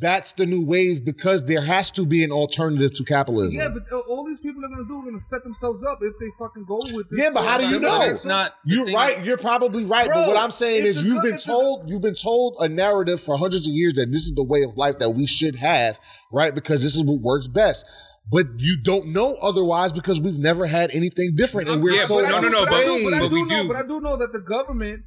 [0.00, 3.58] that's the new wave because there has to be an alternative to capitalism.
[3.58, 6.18] Yeah, but uh, all these people are gonna do are gonna set themselves up if
[6.18, 7.20] they fucking go with this.
[7.20, 8.02] Yeah, but how do uh, you know?
[8.02, 8.54] It's not.
[8.64, 9.18] You're right.
[9.18, 10.08] is- You're probably right.
[10.08, 13.66] but what I'm saying is, you've been told you've been told a narrative for hundreds
[13.66, 15.98] of years that this is the way of life that we should have,
[16.32, 16.54] right?
[16.54, 17.86] Because this is what works best.
[18.30, 22.22] But you don't know otherwise because we've never had anything different, and we're Yeah, so
[22.22, 24.00] but no, no, no, But I do, but I but do know, but I do
[24.00, 25.02] know that the government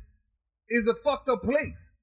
[0.70, 1.94] is a fucked up place.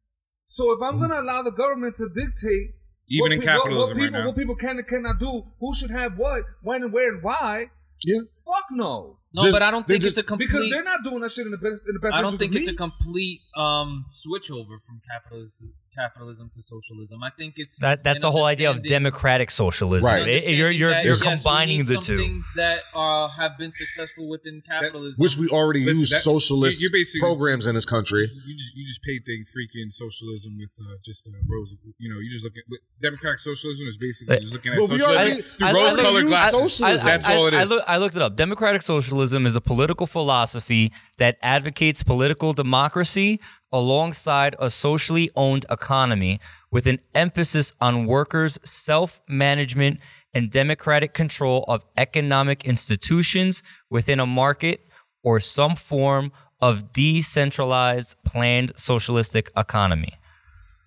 [0.52, 1.00] So if I'm mm.
[1.00, 2.74] gonna allow the government to dictate
[3.08, 4.26] Even what in pe- what- capitalism what, right people now.
[4.26, 7.70] what people can and cannot do, who should have what, when and where and why,
[8.04, 8.20] yeah.
[8.44, 9.16] fuck no.
[9.34, 10.48] No, Just- but I don't think just- it's a complete.
[10.48, 12.54] Because they're not doing that shit in the best in the best I don't think
[12.54, 12.72] it's me.
[12.72, 17.22] a complete um, switch over from capitalism capitalism to socialism.
[17.22, 20.08] I think it's That that's the whole idea of democratic socialism.
[20.08, 20.26] Right.
[20.26, 22.16] It- you're you're understanding you're yes, combining the some two.
[22.16, 26.80] things that uh, have been successful within capitalism, which we already Listen, use that- socialist
[26.80, 28.22] you're basically- programs in this country.
[28.46, 31.76] You just you just painting freaking socialism with uh, just uh, rose.
[31.98, 34.78] You know, you just look at with democratic socialism is basically But- just looking at
[34.78, 36.58] But we socialism already- through I- I- rose I- colored use glasses.
[36.60, 37.06] socialism.
[37.06, 37.68] That's all it is.
[37.70, 38.36] Look, I looked it up.
[38.36, 46.40] Democratic socialism is a political philosophy that advocates political democracy alongside a socially owned economy
[46.70, 50.00] with an emphasis on workers' self management
[50.34, 54.80] and democratic control of economic institutions within a market
[55.22, 60.12] or some form of decentralized planned socialistic economy.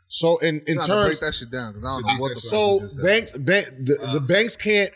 [0.07, 2.39] So in in You gotta break terms, that shit down I don't know what the
[2.39, 3.03] so you just said.
[3.03, 4.91] banks, bank, the, the uh, banks can't.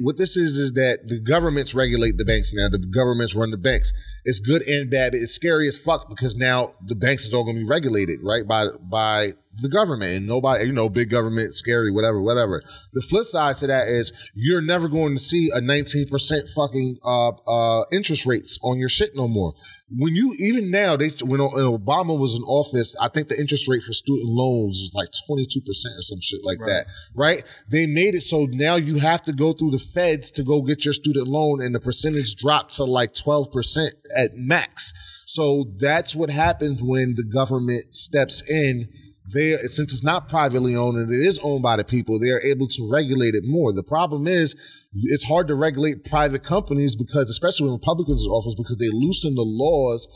[0.00, 2.68] What this is is that the governments regulate the banks now.
[2.68, 3.92] The governments run the banks.
[4.24, 5.14] It's good and bad.
[5.14, 8.46] It's scary as fuck because now the banks is all going to be regulated right
[8.46, 10.66] by by the government and nobody.
[10.66, 12.62] You know, big government, scary, whatever, whatever.
[12.92, 16.98] The flip side to that is you're never going to see a 19 percent fucking
[17.04, 19.52] uh, uh, interest rates on your shit no more.
[19.88, 23.82] When you even now they when Obama was in office, I think the interest rate
[23.82, 26.66] for student loans was like 22 percent or some shit like Right.
[26.68, 27.44] that right?
[27.70, 30.84] They made it so now you have to go through the feds to go get
[30.84, 34.92] your student loan, and the percentage dropped to like 12% at max.
[35.26, 38.88] So that's what happens when the government steps in.
[39.32, 42.40] They, since it's not privately owned and it is owned by the people, they are
[42.42, 43.72] able to regulate it more.
[43.72, 44.54] The problem is
[44.94, 48.88] it's hard to regulate private companies because, especially when Republicans are in office, because they
[48.90, 50.08] loosen the laws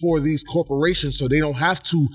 [0.00, 2.08] for these corporations so they don't have to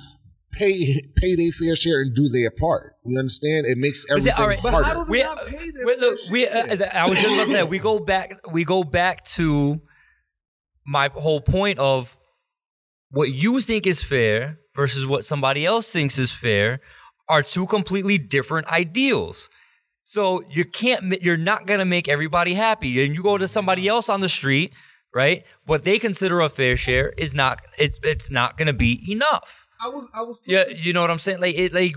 [0.52, 2.94] pay pay their fair share and do their part.
[3.06, 3.66] You understand?
[3.66, 4.88] It makes everything it- all right, But harder.
[4.88, 7.34] how do they We- not pay their Wait, look, fair we, uh, I was just
[7.34, 8.40] about to say we go back.
[8.52, 9.82] We go back to
[10.86, 12.16] my whole point of
[13.10, 16.80] what you think is fair versus what somebody else thinks is fair
[17.30, 19.50] are two completely different ideals.
[20.04, 23.04] So you can't, you're not gonna make everybody happy.
[23.04, 24.74] And you go to somebody else on the street,
[25.14, 25.46] right?
[25.66, 29.68] What they consider a fair share is not, it's it's not gonna be enough.
[29.80, 30.40] I was, I was.
[30.46, 31.42] Yeah, you know what I'm saying?
[31.42, 31.96] Like it, like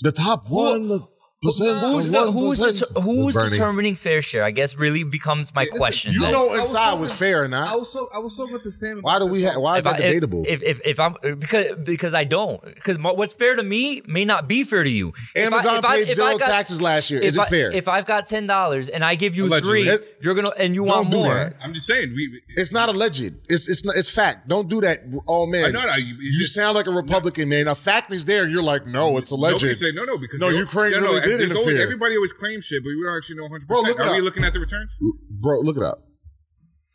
[0.00, 1.00] The top one
[1.42, 1.78] percent.
[1.80, 3.50] who's the, who's the, who's Bernie.
[3.50, 4.44] determining fair share?
[4.44, 6.12] I guess really becomes my Listen, question.
[6.14, 7.78] You know I was inside talking- was fair or I not.
[7.78, 9.00] was so, I was talking to Sam.
[9.02, 9.42] Why do we?
[9.42, 10.44] this Ha- why is if that I- debatable?
[10.46, 14.48] If, if if I'm because because I don't because what's fair to me may not
[14.48, 15.12] be fair to you.
[15.34, 17.20] If I- Amazon if I- paid if zero I got- taxes last year.
[17.20, 17.72] Is if it I- fair?
[17.72, 19.82] If I've got ten dollars and I give you Allegedly.
[19.84, 21.34] three, That- you're gonna and you Don't want do more.
[21.34, 21.54] that.
[21.62, 22.12] I'm just saying.
[22.14, 22.40] We.
[22.56, 23.34] It's not alleged.
[23.48, 24.48] It's it's not, it's fact.
[24.48, 25.04] Don't do that.
[25.28, 25.86] Oh man, I know.
[25.86, 27.68] no, you- you just- sound like a Republican man.
[27.68, 28.42] A fact is there.
[28.42, 29.62] and You're like, no, it's alleged.
[29.62, 32.64] Nobody say no, no, because No, Ukraine no, no, really did always- Everybody always claims
[32.66, 33.66] shit, but we don't actually know 100.
[33.68, 34.94] Bro, look percent Are we looking at the returns?
[35.40, 35.98] Bro, look it up.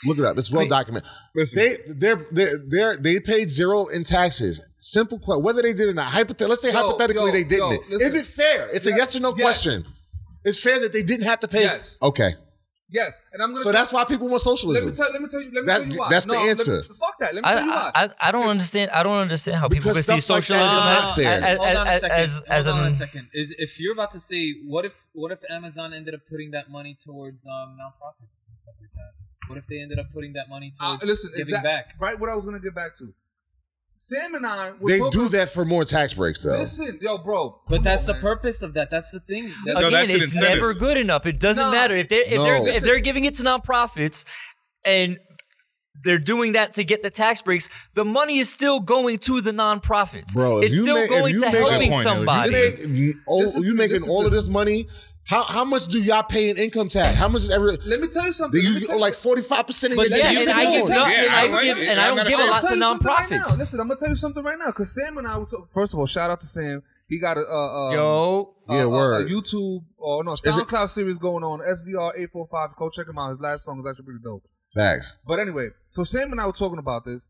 [0.05, 0.37] Look it up.
[0.37, 0.69] It's well Wait.
[0.69, 1.09] documented.
[1.35, 1.57] Listen.
[1.59, 4.65] They they're they're, they're they paid zero in taxes.
[4.73, 5.43] Simple question.
[5.43, 6.11] Whether they did or not.
[6.11, 7.89] Hypothet- let's say Yo, hypothetically yo, they didn't.
[7.89, 7.97] yo.
[7.97, 8.69] Is it fair?
[8.73, 9.41] It's a yes or no yes.
[9.41, 9.85] question.
[10.43, 11.61] It's fair that they didn't have to pay.
[11.61, 11.97] Yes.
[12.01, 12.33] Okay.
[12.93, 13.63] Yes, and I'm gonna.
[13.63, 14.85] So tell- that's why people want Let socialism.
[14.89, 15.11] me tell.
[15.11, 15.51] Let me tell you.
[15.51, 16.09] Let me That- tell you why.
[16.09, 16.93] that's the No, let me- answer.
[16.93, 17.33] fuck that.
[17.33, 17.91] Let me tell you why.
[17.95, 18.91] I, I, I don't understand.
[18.91, 21.15] I don't understand how people Because can see stuff like that is socialism not as,
[21.15, 21.43] fair.
[21.49, 22.19] as, Hold on a second.
[22.19, 23.27] as, as Hold on a second.
[23.33, 26.69] Is if you're about to say, what if what if Amazon ended up putting that
[26.69, 29.11] money towards um, nonprofits and stuff like that?
[29.49, 31.69] What if they ended up putting that money Uh, towards listen, giving exactly.
[31.69, 31.95] back?
[31.99, 33.13] Right, what I was gonna get back to.
[33.95, 34.71] Sam and I.
[34.79, 36.57] Were they talking, do that for more tax breaks though.
[36.57, 37.61] Listen, yo, bro.
[37.67, 38.21] But come that's on, the man.
[38.21, 38.89] purpose of that.
[38.89, 39.51] That's the thing.
[39.65, 40.55] That's No, Again, that's an it's incentive.
[40.57, 41.25] never good enough.
[41.25, 41.71] It doesn't Nah.
[41.71, 42.43] matter if they're if No.
[42.43, 44.25] they're if they're giving it to nonprofits
[44.85, 45.19] and
[46.03, 47.69] they're doing that to get the tax breaks.
[47.93, 50.33] The money is still going to the nonprofits.
[50.33, 52.17] Bro, if it's you still make- if going you to make a helping point, Ellie.
[52.17, 52.51] somebody.
[52.81, 54.87] You make, all, Listen to you me, making listen, all of this money.
[55.25, 57.17] How how much do y'all pay in income tax?
[57.17, 57.77] How much is every?
[57.85, 58.59] Let me tell you something.
[58.59, 60.53] Do Let you tell like forty five percent of But your yeah, check and to
[60.53, 61.87] I the give no, Yeah, and I I, like give it.
[61.87, 63.43] and I I'm don't give a gonna lot to tell you something right now.
[63.57, 64.71] Listen, I'm gonna tell you something right now.
[64.71, 65.65] Cause Sam and I were talking.
[65.73, 66.83] First of all, shout out to Sam.
[67.07, 67.43] He got a uh,
[67.89, 69.27] uh, Yo, uh, Yeah, word.
[69.27, 71.59] a YouTube or no it- SoundCloud series going on.
[71.59, 72.75] SVR eight four five.
[72.75, 73.29] Go check him out.
[73.29, 74.43] His last song is actually pretty dope.
[74.75, 75.19] Facts.
[75.25, 77.29] But anyway, so Sam and I were talking about this,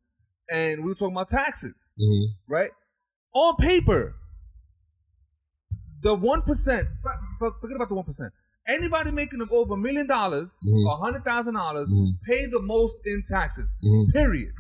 [0.51, 2.25] and we were talking about taxes, Mhm.
[2.47, 2.69] right?
[3.35, 4.15] On paper,
[6.03, 6.87] the one percent.
[7.39, 8.31] Forget about the one percent.
[8.67, 10.85] Anybody making them over a million dollars Mhm.
[10.87, 12.21] or hundred thousand dollars Mhm.
[12.23, 13.75] pay the most in taxes.
[13.83, 14.11] Mhm.
[14.13, 14.53] Period.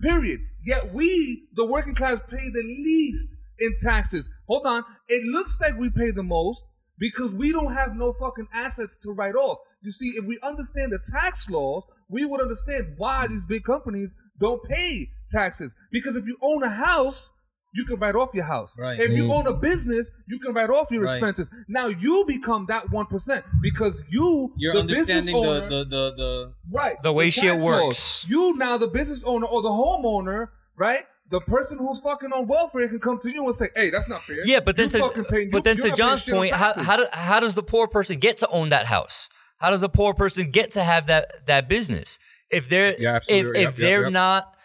[0.00, 0.40] Period.
[0.64, 4.28] Yet we, the working class, pay the least in taxes.
[4.46, 4.84] Hold on.
[5.08, 6.64] It looks like we pay the most
[6.98, 9.58] because we don't have no fucking assets to write off.
[9.82, 14.14] You see, if we understand the tax laws, we would understand why these big companies
[14.38, 15.74] don't pay taxes.
[15.90, 17.30] Because if you own a house,
[17.72, 18.76] you can write off your house.
[18.78, 19.00] Right.
[19.00, 19.30] If you mm.
[19.38, 21.12] own a business, you can write off your Right.
[21.12, 21.48] expenses.
[21.68, 26.14] Now you become that one percent because you, You're the business owner, the, the, the,
[26.16, 26.96] the Right.
[27.02, 27.64] The way shit works.
[27.64, 28.26] laws.
[28.28, 31.04] You now the business owner or the homeowner, right?
[31.30, 34.24] The person who's fucking on welfare can come to you and say, "Hey, that's not
[34.24, 36.72] fair." yeah, but then you to, fucking paying, but you- then to John's point, how,
[36.82, 39.28] how, do, how does the poor person get to own that house?
[39.58, 42.18] How does the poor person get to have that that business
[42.50, 44.12] if they're Yeah, if if Yep, yep, they're yep.
[44.12, 44.56] not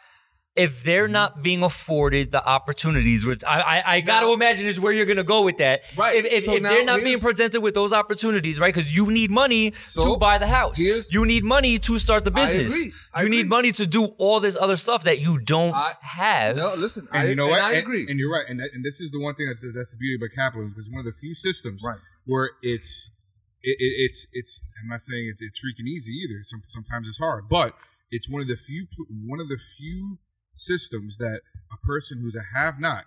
[0.55, 4.79] if they're not being afforded the opportunities, which I I, I got to imagine is
[4.79, 5.81] where you're gonna go with that.
[5.97, 8.73] Right, If, if, so if they're not being presented with those opportunities, right?
[8.73, 10.77] Because you need money So, to buy the house.
[10.79, 12.73] You need money to start the I business.
[12.73, 12.93] agree.
[13.13, 13.37] I you agree.
[13.37, 16.55] need money to do all this other stuff that you don't I- have.
[16.55, 17.61] No, listen, And I, you know and what?
[17.61, 18.07] I agree.
[18.09, 18.45] And, you're right.
[18.47, 20.89] And, that, and this is the one thing that's that's the beauty about capitalism because
[20.89, 21.99] one of the few systems Right.
[22.25, 23.09] where it's
[23.61, 26.39] it, it, it's it's I'm not saying it's it's freaking easy either.
[26.43, 27.73] Some, sometimes it's hard, but
[28.11, 28.87] it's one of the few
[29.25, 30.19] one of the few
[30.55, 31.41] systems that
[31.71, 33.03] a person who's a have-not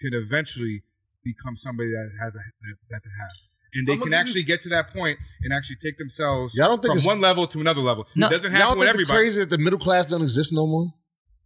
[0.00, 0.82] can eventually
[1.24, 3.30] become somebody that has a that, that's a have.
[3.74, 6.66] And they I'm can gonna actually get to that point and actually take themselves Y'all
[6.68, 8.06] don't think from it's- one level to another level.
[8.16, 8.26] No.
[8.26, 10.52] it doesn't Y'all happen don't with think it's crazy that the middle class don't exist
[10.52, 10.86] no more?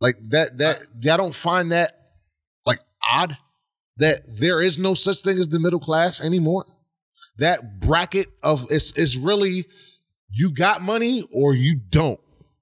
[0.01, 1.93] Like that that y'all don't find that
[2.67, 2.81] like
[3.13, 3.37] odd
[3.99, 6.65] that there is no such thing as the middle class anymore.
[7.39, 9.67] That bracket of it's it's really
[10.31, 12.21] you got money or you don't.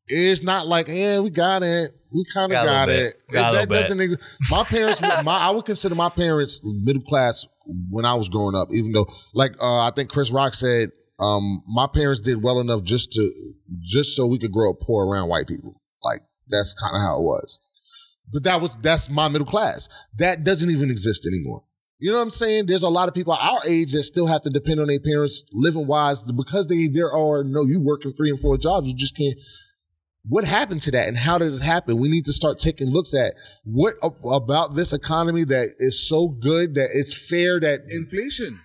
[0.09, 3.14] It's not like yeah we got it we kind of Got got, it.
[3.31, 4.22] Got that doesn't exist.
[4.51, 7.46] My parents my I would consider my parents middle class
[7.90, 8.68] when I was growing up.
[8.72, 12.83] Even though like uh, I think Chris Rock said um, my parents did well enough
[12.83, 13.33] just to
[13.81, 15.81] just so we could grow up poor around white people.
[16.03, 17.61] Like that's kind of how it was.
[18.33, 19.88] But that was that's my middle class.
[20.18, 21.62] That doesn't even exist anymore.
[21.98, 22.66] You know what I'm saying?
[22.66, 25.44] There's a lot of people our age that still have to depend on their parents
[25.53, 28.88] living wise because they there are no you working three and four jobs.
[28.88, 29.37] You just can't.
[30.28, 31.98] What happened to that and how did it happen?
[31.98, 36.74] We need to start taking looks at what about this economy that is so good
[36.76, 38.61] that it's fair that Inflation.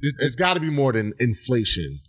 [0.00, 2.00] it's got to be more than inflation.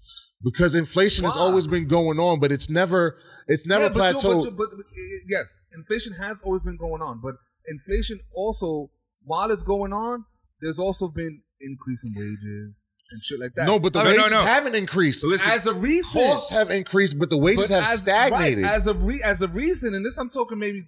[0.42, 4.20] because inflation has always been going on, but it's never it's never Yeah, but you-
[4.20, 4.44] plateaued.
[4.44, 7.36] But, you- but, uh, yes, inflation has always been going on, but
[7.68, 8.90] inflation also,
[9.24, 10.24] while it's going on,
[10.62, 13.66] there's also been increase in wages and shit like that.
[13.66, 14.42] no, but the no, no, wages no.
[14.42, 15.24] haven't increased.
[15.24, 18.64] Listen, as a reason, Costs have increased, but the wages but have as, stagnated.
[18.64, 20.80] Right, as a re, as a reason, and this I'm talking maybe,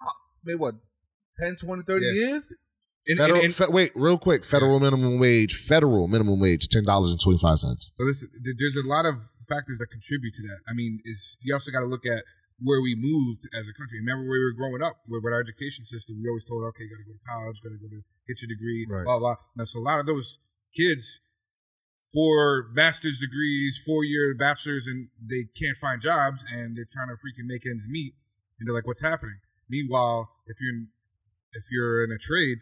[0.00, 0.06] uh,
[0.44, 0.74] maybe what,
[1.36, 2.12] 10, 20, 30 Yeah.
[2.12, 2.50] years.
[3.08, 4.44] in- Federal, in- in- fe- wait, real quick.
[4.44, 5.54] Federal minimum wage.
[5.54, 6.66] Federal minimum wage.
[6.68, 7.92] Ten dollars and twenty five cents.
[7.96, 9.14] So listen, there's a lot of
[9.48, 10.58] factors that contribute to that.
[10.68, 12.24] I mean, is you also got to look at
[12.58, 14.00] where we moved as a country.
[14.00, 16.82] Remember where we were growing up, with, with our education system, we always told, okay,
[16.82, 19.04] you got to go to college, got to go to get your degree, Right.
[19.06, 19.36] blah blah.
[19.54, 20.40] Now, so a lot of those
[20.74, 21.20] kids,
[22.12, 27.14] four master's degrees, four year bachelors, and they can't find jobs, and they're trying to
[27.14, 28.14] freaking make ends meet,
[28.58, 29.36] and they're like, what's happening?
[29.68, 30.88] Meanwhile, if you're in,
[31.52, 32.58] if you're in a trade.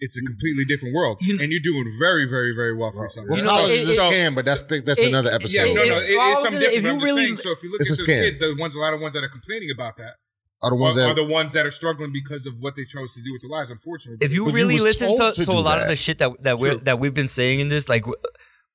[0.00, 0.26] It's a mm.
[0.28, 3.26] completely different world, You- and you're doing very, very, very well for yourself.
[3.28, 5.50] Well, You know, college it- is a scam, but that's that's it- another episode.
[5.58, 7.36] Yeah, no, no, If- it, well, it's something if you I'm just really- saying.
[7.38, 8.22] So if you look at a those scam.
[8.22, 10.14] kids, the ones, a lot of ones that are complaining about that,
[10.62, 12.84] Are the ones are, that are the ones that are struggling because of what they
[12.84, 13.70] chose to do with their lives.
[13.72, 15.96] Unfortunately, if you But you really listen to, to to a do lot of the
[15.96, 16.80] shit that that we True.
[16.84, 18.14] that we've been saying in this, like w-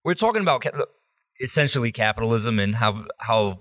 [0.04, 0.66] we're talking about
[1.42, 3.60] essentially capitalism and how how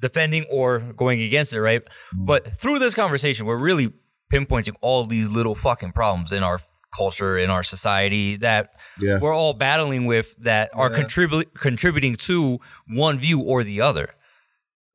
[0.00, 1.82] defending or going against it, right?
[2.14, 2.26] Mm.
[2.26, 3.92] But through this conversation, we're really
[4.32, 6.60] pinpointing all these little fucking problems in our
[6.96, 8.70] culture, in our society that
[9.00, 9.18] Yeah.
[9.20, 10.98] we're all battling with that are Yeah.
[11.02, 14.14] contribu- contributing to one view or the other.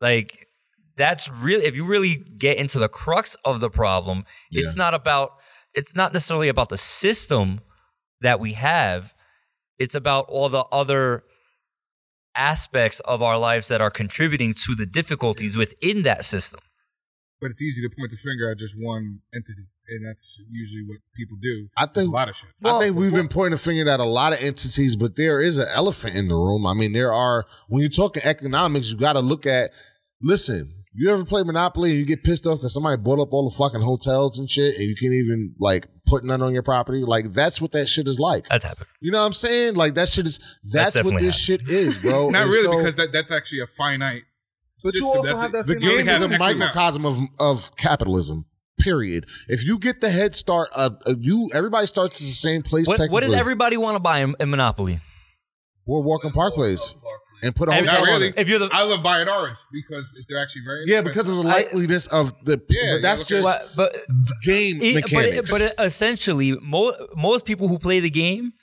[0.02, 0.48] Like
[0.98, 5.32] that's really if you really get into the crux of the problem, it's not about
[5.74, 7.62] it's not necessarily about the system
[8.22, 9.14] that we have.
[9.80, 11.24] It's about all the other
[12.36, 16.60] aspects of our lives that are contributing to the difficulties within that system.
[17.42, 20.98] but it's easy to point the finger at just one entity, and that's usually what
[21.16, 21.70] people do.
[21.78, 22.50] I think- a lot of shit.
[22.66, 25.58] I think we've been pointing a finger at a lot of entities, but there is
[25.58, 26.66] an elephant in the room.
[26.68, 29.72] I mean, there are when you're talking economics, you got to look at.
[30.22, 33.50] Listen, you ever play Monopoly and you get pissed off because somebody bought up all
[33.50, 37.04] the fucking hotels and shit, and you can't even like put none on your property?
[37.04, 38.48] Like that's what that shit is like.
[38.48, 38.88] That's happened.
[39.00, 39.76] You know what I'm saying?
[39.76, 40.40] Like that shit is.
[40.64, 42.30] That's, what definitely this shit is, bro.
[42.32, 44.24] Not And really, so because that, that's actually a finite.
[44.84, 46.58] But you also That's have that the same game They is a an extra map.
[46.58, 48.46] microcosm of of capitalism.
[48.80, 49.26] Period.
[49.50, 52.88] If you get the head start, uh, uh, you everybody starts at the same place.
[52.88, 55.02] What, what does everybody want to buy in, in Monopoly?
[55.86, 56.96] Boardwalk and Park Place
[57.42, 58.28] and put a And- hotel Not on really.
[58.30, 58.34] it.
[58.38, 61.14] If you're the I love buying orange because they're actually very Yeah, expensive.
[61.14, 62.62] because of the likeliness of the.
[62.70, 63.48] Yeah, but that's yeah, okay.
[63.48, 63.96] just but, but
[64.44, 65.52] game It- but, it- mechanics.
[65.52, 68.54] but it- essentially, mo- most people who play the game,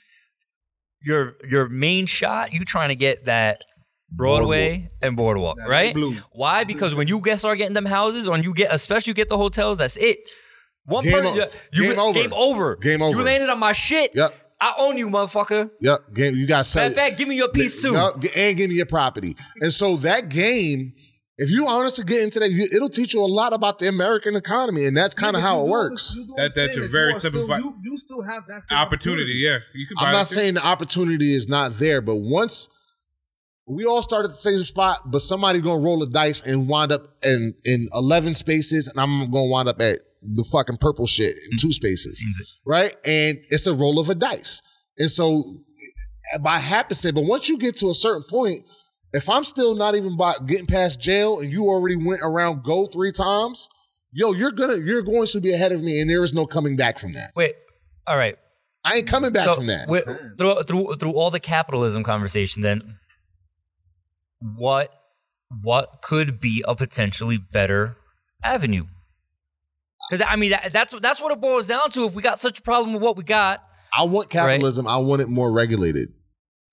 [1.03, 3.63] your your main shot, you trying to get that
[4.11, 5.93] Broadway and Boardwalk, That right?
[5.93, 6.15] blue.
[6.31, 6.63] Why?
[6.63, 9.29] Because when you get start getting them houses, or when you get, especially you get
[9.29, 10.17] the hotels, that's it.
[10.85, 12.13] One Game person, o- you, game over.
[12.21, 12.75] Game over.
[12.77, 13.17] Game over.
[13.17, 14.11] You landed on my shit.
[14.15, 14.33] Yep.
[14.59, 15.69] I own you, motherfucker.
[15.81, 16.35] Yep, game.
[16.35, 16.83] You got to sell.
[16.83, 17.93] Matter of fact, give me your piece too.
[17.93, 19.35] Yup, and give me your property.
[19.61, 20.93] And so that game,
[21.37, 24.35] if you honestly get into that, you, it'll teach you a lot about the American
[24.35, 26.15] economy, and that's kind of Yeah, how it works.
[26.19, 28.63] under- That- that's a that very you are still- simplified- You, you still have that
[28.63, 29.33] same opportunity.
[29.33, 30.35] Yeah, you can buy I'm not it too.
[30.35, 32.67] saying the opportunity is not there, but once
[33.67, 36.91] we all start at the same spot, but somebody gonna roll a dice and wind
[36.91, 41.35] up in in 11 spaces, and I'm gonna wind up at the fucking purple shit
[41.35, 41.61] in mm.
[41.61, 42.69] two spaces, mm-hmm.
[42.69, 42.95] right?
[43.05, 44.61] And it's the roll of a dice,
[44.97, 45.43] and so
[46.41, 47.13] by happenstance.
[47.13, 48.63] But once you get to a certain point,
[49.13, 52.87] if I'm still not even by getting past jail, and you already went around go
[52.87, 53.69] three times,
[54.11, 56.75] yo, you're gonna you're going to be ahead of me, and there is no coming
[56.75, 57.31] back from that.
[57.35, 57.55] Wait.
[58.05, 58.37] All right.
[58.85, 59.87] I ain't coming back so from that.
[60.37, 62.97] through through through all the capitalism conversation, then
[64.39, 64.91] what
[65.61, 67.97] what could be a potentially better
[68.43, 68.85] avenue?
[70.09, 72.05] Because I mean that, that's that's what it boils down to.
[72.05, 73.61] If we got such a problem with what we got,
[73.97, 74.87] I want capitalism.
[74.87, 76.09] I want it more regulated.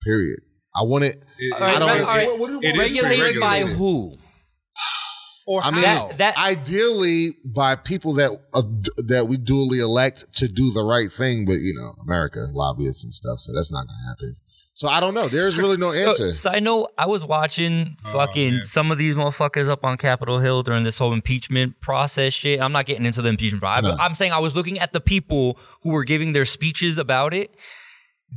[0.03, 0.39] Period.
[0.75, 1.23] I want it.
[1.39, 2.77] It- all right, I don't- all right, What- what do It want?
[2.79, 4.17] regulated by who?
[5.47, 5.81] Or I mean.
[5.83, 8.63] That- that- ideally by people that uh,
[9.07, 13.13] that we duly elect to do the right thing, but you know, America lobbyists and
[13.13, 14.35] stuff, so that's not gonna happen.
[14.75, 15.27] So I don't know.
[15.29, 16.35] There's really no answer.
[16.35, 18.65] So I know I was watching Oh, fucking man.
[18.65, 22.59] some of these motherfuckers up on Capitol Hill during this whole impeachment process shit.
[22.61, 23.97] I'm not getting into the impeachment process.
[23.97, 24.03] No.
[24.03, 27.55] I'm saying I was looking at the people who were giving their speeches about it.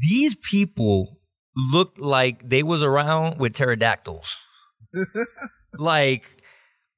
[0.01, 1.19] These people
[1.57, 4.37] looked like they was around with pterodactyls.
[5.79, 6.25] like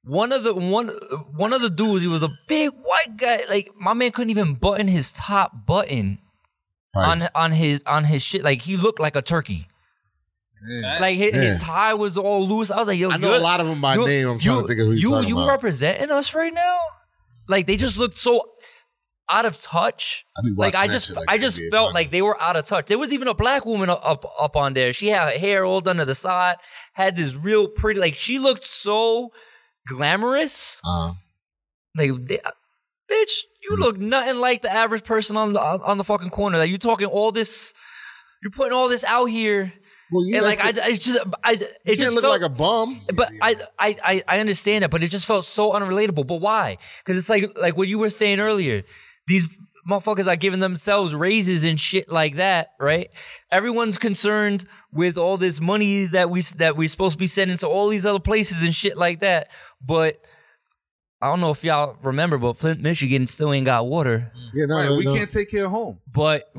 [0.03, 0.89] one of the one
[1.35, 3.41] one of the dudes, he was a big white guy.
[3.49, 6.19] Like my man couldn't even button his top button
[6.95, 7.07] Right.
[7.09, 8.43] on on his on his shit.
[8.43, 9.67] Like he looked like a turkey.
[10.67, 10.99] Yeah.
[10.99, 12.69] Like his, his tie was all loose.
[12.69, 14.27] I was like, yo, I know a lot of them by name.
[14.27, 15.47] I'm trying you- to think of who you're you talking you about.
[15.49, 16.77] representing us right now.
[17.47, 18.41] Like they just looked so.
[19.29, 20.25] out of touch.
[20.37, 22.87] I Like I just like I just NBA felt like they were out of touch.
[22.87, 24.91] There was even a black woman up up, up on there.
[24.91, 26.57] She had her hair all done to the side,
[26.93, 29.31] had this real pretty like she looked so
[29.87, 30.81] glamorous.
[30.85, 31.13] Uh,
[31.95, 32.39] Like they,
[33.11, 33.31] bitch,
[33.63, 36.57] you look nothing like the average person on the on the fucking corner.
[36.57, 37.73] Like you talking all this
[38.41, 39.73] you're putting all this out here.
[40.11, 42.53] well, yeah, and like I, it's just I it you just look felt, like a
[42.53, 43.01] bum.
[43.13, 46.25] but I, I I I understand that, but it just felt so unrelatable.
[46.25, 46.77] But why?
[47.03, 48.83] Because it's like like what you were saying earlier.
[49.27, 49.47] These
[49.89, 53.09] motherfuckers are giving themselves raises and shit like that, right?
[53.51, 57.67] Everyone's concerned with all this money that we that we're supposed to be sending to
[57.67, 59.49] all these other places and shit like that.
[59.85, 60.23] But
[61.21, 64.31] I don't know if y'all remember, but Flint, Michigan still ain't got water.
[64.53, 65.13] Yeah, no, Right, no, we no.
[65.15, 65.99] can't take care of home.
[66.11, 66.51] But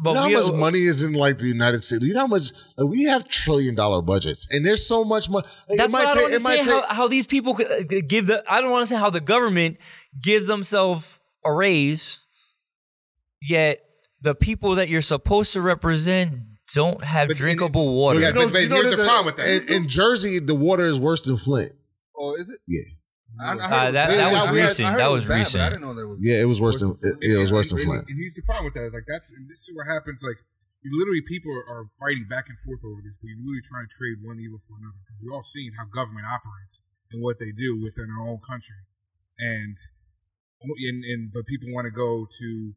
[0.00, 2.04] but You know how we much money is in like the United States?
[2.04, 5.46] You know how much like, we have trillion dollar budgets, and there's so much money.
[5.68, 6.36] That's it why might I don't take.
[6.40, 6.88] It might understand take.
[6.90, 8.44] how, how these people could uh, give the.
[8.52, 9.76] I don't want to say how the government
[10.22, 12.18] gives themselves a raise,
[13.42, 13.80] yet
[14.20, 16.32] the people that you're supposed to represent
[16.74, 18.20] don't have But- drinkable water.
[18.20, 19.72] Yeah, but- but here's there's the a- problem with that.
[19.74, 21.72] In, in Jersey, the water is worse than Flint.
[22.14, 22.58] Or is it?
[22.66, 22.82] Yeah,
[23.40, 24.86] I, I Uh, that- that was heard- recent.
[24.88, 25.62] I That it was bad, recent.
[25.62, 26.18] I didn't know that was.
[26.20, 28.04] yeah, it was worse than than it, it was worse than and, Flint.
[28.08, 30.38] and here's the problem with that is like that's and this is what happens like
[30.82, 33.82] you literally people are, are fighting back and forth over this, but you're literally trying
[33.86, 37.38] to trade one evil for another because we're all seeing how government operates and what
[37.42, 38.78] they do within our own country,
[39.38, 39.74] and
[40.62, 42.74] and, and but people want to go to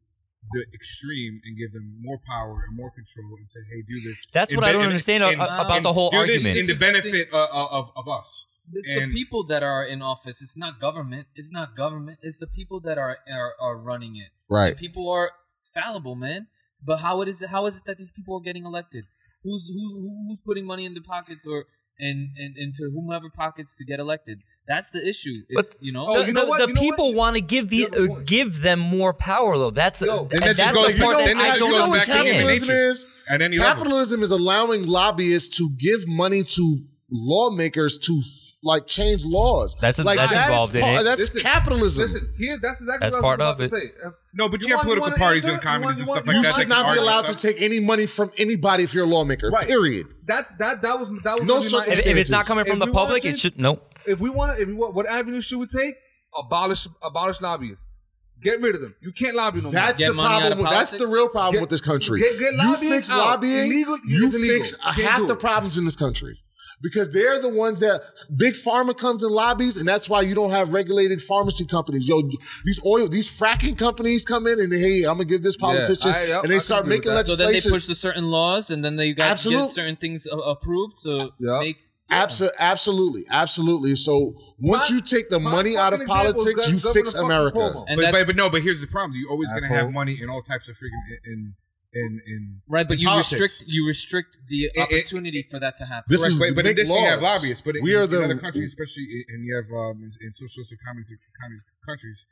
[0.50, 4.26] the extreme and give them more power and more control and say, hey, do this.
[4.32, 6.44] That's in what I don't in- understand in- a- about in- the whole do this
[6.44, 6.58] argument.
[6.58, 8.46] in the This is the benefit uh, uh, of, of us.
[8.72, 10.42] It's And- the people that are in office.
[10.42, 11.26] It's not government.
[11.34, 12.18] It's not government.
[12.22, 14.30] It's the people that are are, are running it.
[14.48, 14.76] Right.
[14.76, 15.30] People are
[15.64, 16.48] fallible, man.
[16.84, 17.44] But how it is?
[17.44, 19.04] How is it that these people are getting elected?
[19.44, 21.66] Who's who, who's putting money in the pockets or
[22.02, 24.42] and, and into whomever pockets to get elected?
[24.68, 25.42] That's the issue.
[25.48, 26.04] It's you know.
[26.08, 26.58] Oh, the you know the- what?
[26.60, 27.16] the You know people what?
[27.16, 29.70] want to give the You have a uh, give them more power though.
[29.72, 31.80] That's Yo, and then that that's goes- the part then that that I don't goes
[31.98, 32.26] back to understand.
[32.28, 33.06] capitalism is?
[33.28, 33.74] At any level.
[33.74, 39.76] Capitalism is allowing lobbyists to give money to lawmakers to f- like change laws.
[39.80, 41.02] That's a- like that's involved in it.
[41.04, 42.02] That's Listen, capitalism.
[42.02, 43.68] Listen, here, that's exactly That's what I was about of to it.
[43.68, 43.86] say.
[43.96, 45.68] That's- No, but you, You have want- political you parties an and answer?
[45.68, 46.48] communities You and stuff you like you that.
[46.48, 49.50] want- should not be allowed to take any money from anybody if you're a lawmaker.
[49.50, 49.66] Right.
[49.66, 50.06] Period.
[50.26, 50.82] That's that.
[50.82, 51.84] That was that was No my.
[51.86, 53.80] If, if it's not coming from If the we wanna public, it should no.
[54.06, 55.94] If we want to, if we want, what avenue should we take?
[56.38, 58.00] Abolish, abolish lobbyists.
[58.42, 58.94] Get rid of them.
[59.00, 59.72] You can't lobby no more.
[59.72, 60.58] That's Get the problem.
[60.58, 62.18] With, that's the real problem Get- with this country.
[62.20, 63.18] get- get you fix out.
[63.18, 66.36] lobbying, Illegal- you fix half the problems in this country.
[66.82, 68.02] Because they're the ones that
[68.36, 72.08] big pharma comes and lobbies, and that's why you don't have regulated pharmacy companies.
[72.08, 72.20] Yo,
[72.64, 76.24] these oil, these fracking companies come in and hey, I'm gonna give this politician, I-
[76.26, 77.36] yep, and they I start can agree with making legislation.
[77.36, 80.26] so then they push the certain laws, and then they got Absolute- get certain things
[80.32, 80.98] approved.
[80.98, 81.60] So Yeah.
[81.60, 81.76] make
[82.10, 83.96] Abso- absolutely, absolutely.
[83.96, 86.78] So once Prime- you take the money out of fucking example is politics, Gov- you
[86.80, 87.84] Governor fix America.
[87.88, 89.18] And but, but, but no, but here's the problem.
[89.18, 91.54] You're always going to have money in all types of freaking in in
[91.94, 92.86] in right.
[92.88, 93.32] But in you politics.
[93.40, 96.04] restrict you restrict the it- opportunity for that to happen.
[96.08, 97.42] This Correct, is but, the but in big addition, you have laws.
[97.42, 97.62] lobbyists.
[97.64, 100.10] But We in, are in the- other countries, especially in- and you have um, in,
[100.24, 102.26] in socialist communist, communist countries,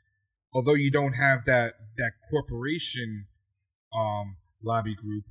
[0.53, 3.27] although you don't have that that corporation
[3.95, 5.25] um, lobby group,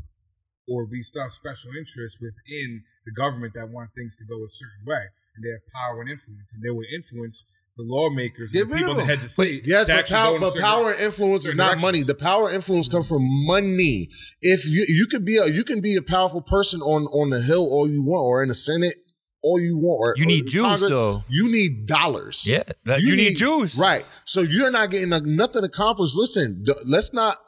[0.69, 4.49] or we still have special interests within the government that want things to go a
[4.49, 5.05] certain way,
[5.35, 7.45] and they have power and influence, and they will influence
[7.87, 9.09] the lawmakers, Get and the people, of the them.
[9.09, 9.63] heads of state.
[9.67, 11.83] Yes, but, actually go power, in but power and influence is not directions.
[11.83, 12.03] money.
[12.03, 14.09] The power and influence comes from money.
[14.41, 17.41] If you you could be a you can be a powerful person on on the
[17.41, 18.95] hill all you want, or in the Senate
[19.43, 21.25] all you want, or You or need in juice, Congress, though.
[21.29, 22.45] You need dollars.
[22.47, 23.79] Yeah, that- you need juice.
[23.79, 24.05] right?
[24.27, 26.15] So you're not getting uh, nothing accomplished.
[26.17, 27.39] Listen, d- let's not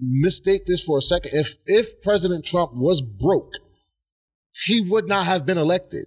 [0.00, 1.32] mistake this for a second.
[1.34, 3.52] If if President Trump was broke,
[4.64, 6.06] he would not have been elected.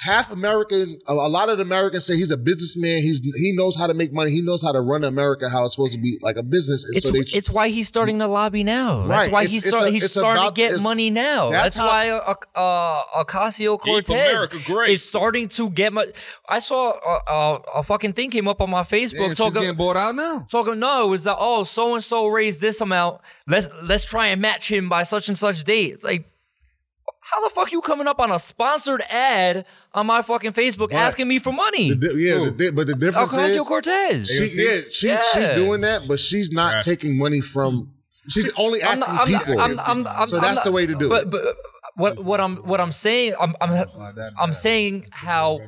[0.00, 2.98] Half American, a a lot of the Americans say he's a businessman.
[3.02, 4.30] He's he knows how to make money.
[4.30, 6.84] He knows how to run America how it's supposed to be like a business.
[6.84, 8.98] And It's, so they, it's why he's starting to lobby now.
[8.98, 9.32] That's Right.
[9.32, 11.50] why It's- he's it's start, a- he's starting about- to get money now.
[11.50, 14.48] that's That's, how- why uh, uh, Ocasio Cortez
[14.88, 16.12] is starting to get money.
[16.48, 19.62] I saw uh, uh, a fucking thing came up on my Facebook Damn, she's talking
[19.62, 20.46] getting bought out now.
[20.48, 20.78] talking.
[20.78, 23.20] No, it was that oh so and so raised this amount.
[23.48, 25.94] Let's let's try and match him by such and such date.
[25.94, 26.30] It's like.
[27.30, 31.28] How the fuck you coming up on a sponsored ad on my fucking Facebook asking
[31.28, 31.90] me for money?
[31.90, 34.28] the di- yeah, the di- but the difference is Ocasio Cortez.
[34.28, 35.22] she, yeah, she, Yeah.
[35.34, 36.82] she's doing that, but she's not Right.
[36.82, 37.92] taking money from.
[38.28, 39.60] She's only I'm asking not- I'm not- people.
[39.60, 41.30] I'm- I'm- I'm- so I'm that's not- the way to do but, it.
[41.30, 41.56] But
[41.96, 45.60] what what I'm what I'm saying I'm I'm that I'm saying how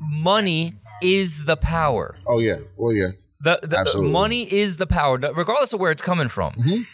[0.00, 2.16] money is the power.
[2.26, 3.08] Oh yeah, oh yeah.
[3.42, 4.10] The, the Absolutely.
[4.12, 6.54] money is the power, regardless of where it's coming from.
[6.54, 6.84] Mhm.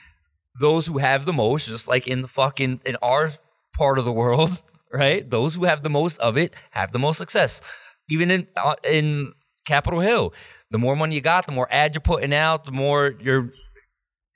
[0.60, 3.32] Those who have the most, just like in the fucking in our
[3.74, 4.62] part of the world,
[4.92, 5.28] right?
[5.28, 7.60] Those who have the most of it have the most success.
[8.10, 9.32] Even in uh, in
[9.66, 10.32] Capitol Hill,
[10.70, 13.48] the more money you got, the more ads you're putting out, the more you're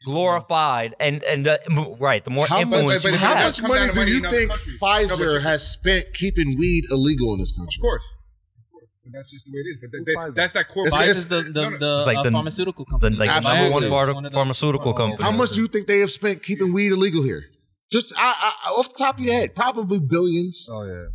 [0.05, 1.59] glorified and and uh,
[1.99, 3.47] right, the more How much, influence but you how have.
[3.47, 4.79] much money do you think countries.
[4.81, 7.79] No, but Pfizer has spent keeping weed illegal in this country?
[7.81, 8.05] Of course.
[8.05, 8.89] Of course.
[9.05, 9.79] But that's just the way it is.
[9.81, 10.35] But Who's that, Pfizer?
[10.35, 10.87] that's that core.
[10.87, 11.79] It's- Pfizer's the the, No, no.
[11.79, 13.17] the, It's like uh, the- pharmaceutical The, company.
[13.17, 13.73] like the number Absolutely.
[13.73, 15.23] one It's phar- one of the- pharmaceutical company.
[15.25, 17.45] How much do you think they have spent keeping weed illegal here?
[17.93, 21.07] Just I, I, off the top of your head, probably billions Oh yeah.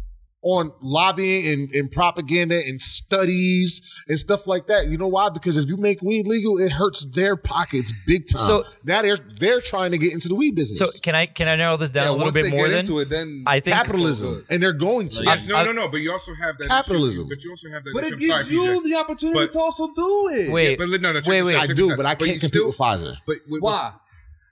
[0.44, 4.88] on lobbying and, and propaganda and studies and stuff like that.
[4.88, 5.30] You know why?
[5.30, 8.42] Because if you make weed legal, it hurts their pockets big time.
[8.42, 10.80] So- now they're they're trying to get into the weed business.
[10.80, 12.66] So can I can I narrow this down yeah, a little once bit they more?
[12.68, 15.24] get Then into it, then I think capitalism, and they're going to.
[15.26, 15.90] Yes, no, I- no, no.
[15.90, 17.26] But you also have that Capitalism.
[17.26, 17.92] Issue, but you also have that.
[17.94, 20.52] But it I'm sorry, gives you the opportunity But- to also do it.
[20.54, 21.56] Wait, Yeah, but no, no, check wait, this wait.
[21.58, 21.98] I check do, out.
[21.98, 23.18] but I you can't compete still- with Pfizer.
[23.28, 23.92] But wait, Why?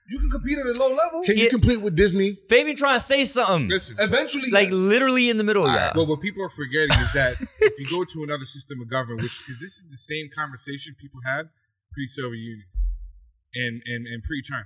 [0.10, 1.22] You can compete at a low level.
[1.24, 1.44] Can Yeah.
[1.46, 2.38] you compete with Disney?
[2.50, 4.78] Fabian trying to say something, Listen, Eventually, like yes.
[4.78, 5.68] literally in the middle.
[5.68, 5.92] Yeah.
[5.94, 9.22] But what people are forgetting is that if you go to another system of government,
[9.22, 11.50] which because this is the same conversation people had
[11.94, 12.68] pre-Soviet Union
[13.56, 14.66] and and and pre-China,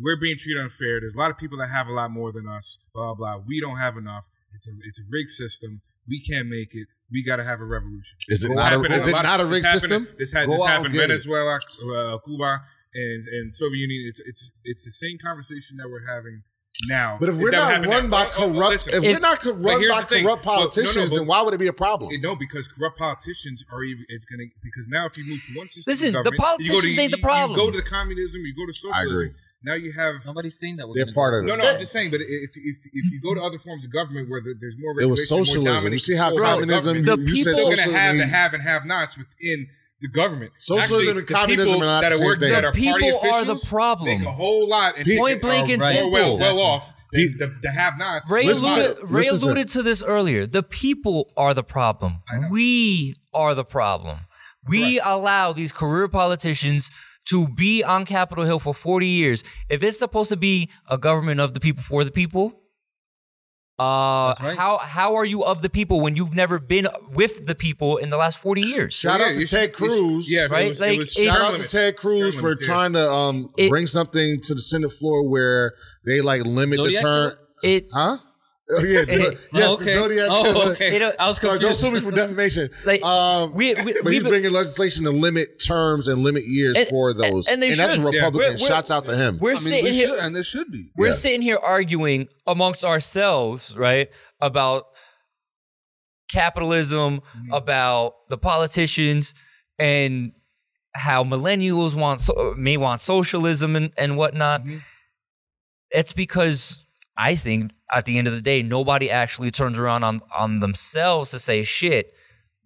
[0.00, 1.00] we're being treated unfair.
[1.00, 2.78] There's a lot of people that have a lot more than us.
[2.94, 3.38] Blah blah.
[3.46, 4.24] We don't have enough.
[4.54, 5.80] It's a it's a rigged system.
[6.06, 6.86] We can't make it.
[7.10, 8.18] We got to have a revolution.
[8.28, 9.80] Is it This not a- happened in is it lot- not a this rigged happened-
[9.82, 10.08] system?
[10.18, 11.08] This had Go this out happened and get it.
[11.08, 12.62] Venezuela, uh, Cuba,
[12.94, 14.04] and and Soviet Union.
[14.08, 16.42] It's it's it's the same conversation that we're having
[16.88, 17.16] now.
[17.20, 18.10] But if we're not run now.
[18.10, 18.94] by Oh, oh, oh, corrupt, listen.
[18.94, 20.24] if If- we're not co- run by the thing.
[20.24, 22.12] corrupt Well, no, no, politicians, but- then why would it be a problem?
[22.12, 24.04] Eh, No, because corrupt politicians are even.
[24.08, 26.72] It's gonna because now if you move from one system, Listen, of the government, you
[26.72, 27.50] go to, politicians ain't the problem.
[27.58, 29.26] You go to the communism, you go to socialism.
[29.26, 29.30] agree.
[29.66, 30.16] Now you have.
[30.26, 30.86] Nobody's saying that.
[30.88, 31.46] We're They're part go of it.
[31.46, 32.10] No, no, I'm just saying.
[32.10, 34.90] But if if if you go to other forms of government where the, there's more
[34.92, 35.92] It regulation, was more socialism.
[35.92, 37.92] You see how the communism, The you, you people- you're socialism.
[37.92, 39.68] gonna have the have and have-nots within
[40.00, 40.52] the government.
[40.58, 42.52] Socialism Actually, and communism are not that the are same working thing.
[42.52, 44.18] that The are party people are the problem.
[44.20, 44.98] Make a whole lot.
[44.98, 46.10] And Point blank and are simple.
[46.10, 46.94] Well, well off.
[47.12, 48.30] than the, the have-nots.
[48.30, 50.46] Ray Listen to- alluded, Ray listen to- alluded to this earlier.
[50.46, 52.16] The people are the problem.
[52.50, 54.18] We are the problem.
[54.68, 56.90] We allow these career politicians
[57.26, 59.44] to be on Capitol Hill for 40 years.
[59.70, 62.60] If it's supposed to be a government of the people for the people,
[63.78, 64.56] uh, That's right.
[64.56, 68.10] how how are you of the people when you've never been with the people in
[68.10, 68.94] the last 40 years?
[68.94, 70.30] Shout Yeah, out to Ted should- you should- Cruz.
[70.30, 70.68] Yeah, right?
[70.68, 71.68] Was, Like, it was it's- Shout out to.
[71.68, 72.56] Ted Cruz for yeah.
[72.66, 75.74] trying to um, It- bring something to the Senate floor where
[76.06, 77.32] they like limit Zodiac the term.
[77.62, 78.18] It Huh?
[78.70, 79.92] Oh, yeah, so, It- yes, oh, the.
[79.92, 80.72] Zodiac Oh, killer.
[80.72, 80.96] okay.
[80.96, 82.70] It, I was So don't sue me for defamation.
[82.86, 86.44] Like, um, we- we- but we've he's been- bringing legislation to limit terms and limit
[86.46, 87.46] years And- for those.
[87.48, 88.00] and they that's should.
[88.00, 88.06] a Yeah.
[88.20, 88.38] Republican.
[88.38, 89.38] We're- we're- Shouts out to him.
[89.40, 90.08] we're I mean, sitting we here.
[90.08, 90.90] should, and there should be.
[90.96, 91.12] we're Yeah.
[91.12, 94.08] sitting here arguing amongst ourselves, right,
[94.40, 94.86] about
[96.30, 97.20] capitalism,
[97.52, 99.34] about the politicians,
[99.78, 100.32] and
[100.94, 104.62] how millennials want so, may want socialism and, and whatnot.
[105.90, 106.84] It's because
[107.16, 111.30] I think at the end of the day, nobody actually turns around on, on themselves
[111.32, 112.12] to say, shit,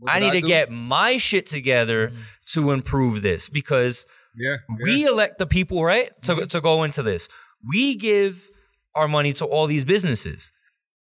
[0.07, 0.47] I need to do?
[0.47, 2.13] get my shit together
[2.53, 4.07] to improve this because
[4.37, 4.85] Yeah, yeah.
[4.85, 6.11] we elect the people, right?
[6.23, 7.29] To, to go into this.
[7.69, 8.49] We give
[8.95, 10.53] our money to all these businesses,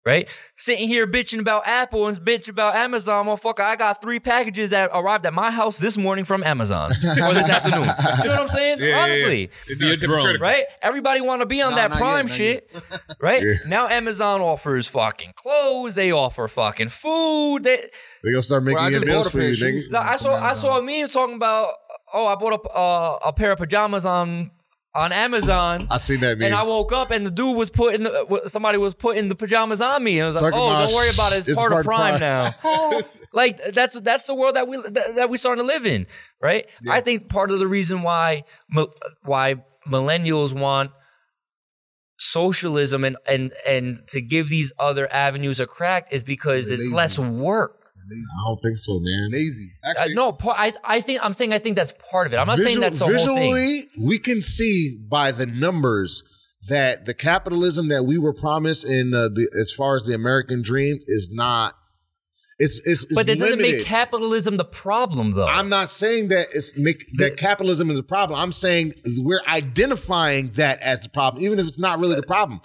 [0.07, 0.29] right?
[0.57, 3.61] Sitting here bitching about Apple and bitching about Amazon, motherfucker.
[3.61, 7.49] I got three packages that arrived at my house this morning from Amazon or this
[7.49, 7.81] afternoon.
[7.81, 8.79] You know what I'm saying?
[8.79, 9.03] Yeah, yeah, yeah.
[9.03, 9.51] Honestly.
[9.69, 10.41] It's Via not drone.
[10.41, 10.65] Right?
[10.81, 12.71] Everybody want to be on No, that prime yet, not shit,
[13.21, 13.43] right?
[13.67, 15.95] Now Amazon offers fucking clothes.
[15.97, 17.65] They offer fucking food.
[17.65, 17.77] They,
[18.23, 19.91] They gonna start making Bro, I your just meals for you, of nigga.
[19.91, 21.73] No, I saw I saw a meme talking about
[22.15, 24.53] oh I bought a uh, a pair of pajamas on
[24.97, 25.87] on Amazon.
[25.91, 26.47] I seen that meme.
[26.47, 29.35] And I woke up and the dude was putting the, uh, somebody was putting the
[29.35, 30.19] pajamas on me.
[30.19, 31.39] And I was like, Talking "Oh, about don't worry about it.
[31.39, 33.01] It's, it's part, of part of Prime, Prime." now."
[33.33, 36.07] like that's that's the world that we that, that we starting to live in,
[36.41, 36.67] right?
[36.89, 38.45] I think part of the reason why
[39.23, 39.57] why
[39.89, 40.91] millennials want
[42.19, 47.19] socialism and and and to give these other avenues a crack is because it's less
[47.19, 47.86] work.
[48.11, 49.31] I don't think so, man.
[49.33, 49.73] Lazy.
[49.85, 52.37] Uh, no, pa- I I think I'm saying I think that's part of it.
[52.37, 53.55] I'm not saying that's the whole thing.
[53.55, 56.23] visually, we can see by the numbers
[56.69, 60.63] that the capitalism that we were promised in uh, the as far as the American
[60.63, 61.75] dream is not.
[62.59, 65.47] It's it's, it's But that doesn't make capitalism the problem, though.
[65.47, 68.41] I'm not saying that it's make that capitalism is a problem.
[68.41, 72.61] I'm saying we're identifying that as the problem, even if it's not really the problem.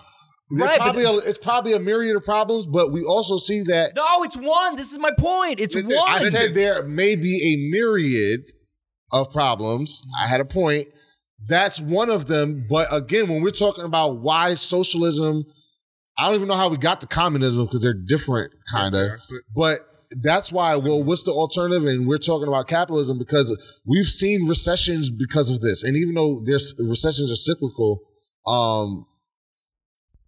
[0.51, 3.61] There Right, but- probably a, it's probably a myriad of problems, but we also see
[3.63, 4.75] that no, it's one.
[4.75, 5.59] This is my point.
[5.59, 6.09] It's Listen, one.
[6.09, 8.41] I said there may be a myriad
[9.11, 10.03] of problems.
[10.21, 10.87] I had a point.
[11.47, 12.65] That's one of them.
[12.69, 15.43] But again, when we're talking about why socialism,
[16.17, 19.07] I don't even know how we got to communism because they're different, kind of.
[19.07, 19.79] Yes, but
[20.21, 20.75] that's why.
[20.75, 21.85] Well, what's the alternative?
[21.85, 25.83] And we're talking about capitalism because we've seen recessions because of this.
[25.83, 28.01] And even though there's recessions are cyclical,
[28.45, 29.05] um,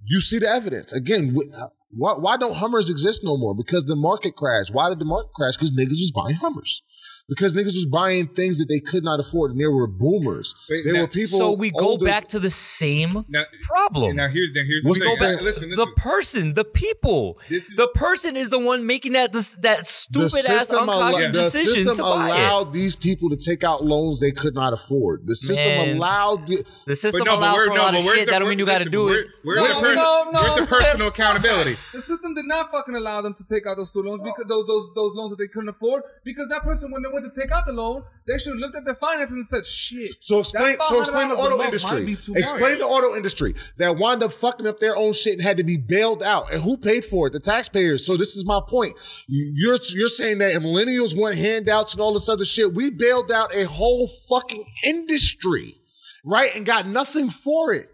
[0.05, 1.35] you see the evidence again.
[1.37, 3.55] Uh, why, why don't Hummers exist no more?
[3.55, 4.73] Because the market crashed.
[4.73, 5.55] Why did the market crash?
[5.55, 6.81] Because niggas was buying Hummers.
[7.29, 10.53] Because niggas was buying things that they could not afford, and there were boomers.
[10.69, 11.39] Wait, There now- were people.
[11.39, 14.15] so we go older- back to the same Now, problem.
[14.17, 15.37] now here's now here's What's the the thing.
[15.37, 17.37] same- Listen, the person, the people.
[17.49, 21.27] Is- the person is the one making that this, that stupid ass system, allo- unconscious
[21.27, 22.73] the decision system to buy allowed it.
[22.73, 25.25] these people to take out loans they could not afford.
[25.25, 25.97] The system Man.
[25.97, 26.47] allowed.
[26.47, 28.25] The, The system But no, but allows where- for a lot of shit.
[28.25, 29.27] the- That don't mean you got to listen, do where- it.
[29.43, 31.77] Where's No, the pers- no, no, where's the personal accountability?
[31.93, 34.65] The system did not fucking allow them to take out those student loans because those
[34.67, 36.03] those those loans that they couldn't afford.
[36.23, 38.75] Because that person, when they went to take out the loan, they should have looked
[38.75, 41.97] at their finances and said, "Shit." So explain, so explain the auto industry.
[41.97, 45.33] might be too Explain the auto industry that wound up fucking up their own shit
[45.33, 46.51] and had to be bailed out.
[46.51, 47.33] And who paid for it?
[47.33, 48.05] The taxpayers.
[48.05, 48.95] So this is my point.
[49.27, 52.73] You're you're saying that millennials want handouts and all this other shit.
[52.73, 55.79] We bailed out a whole fucking industry,
[56.25, 56.55] right?
[56.55, 57.92] And got nothing for it.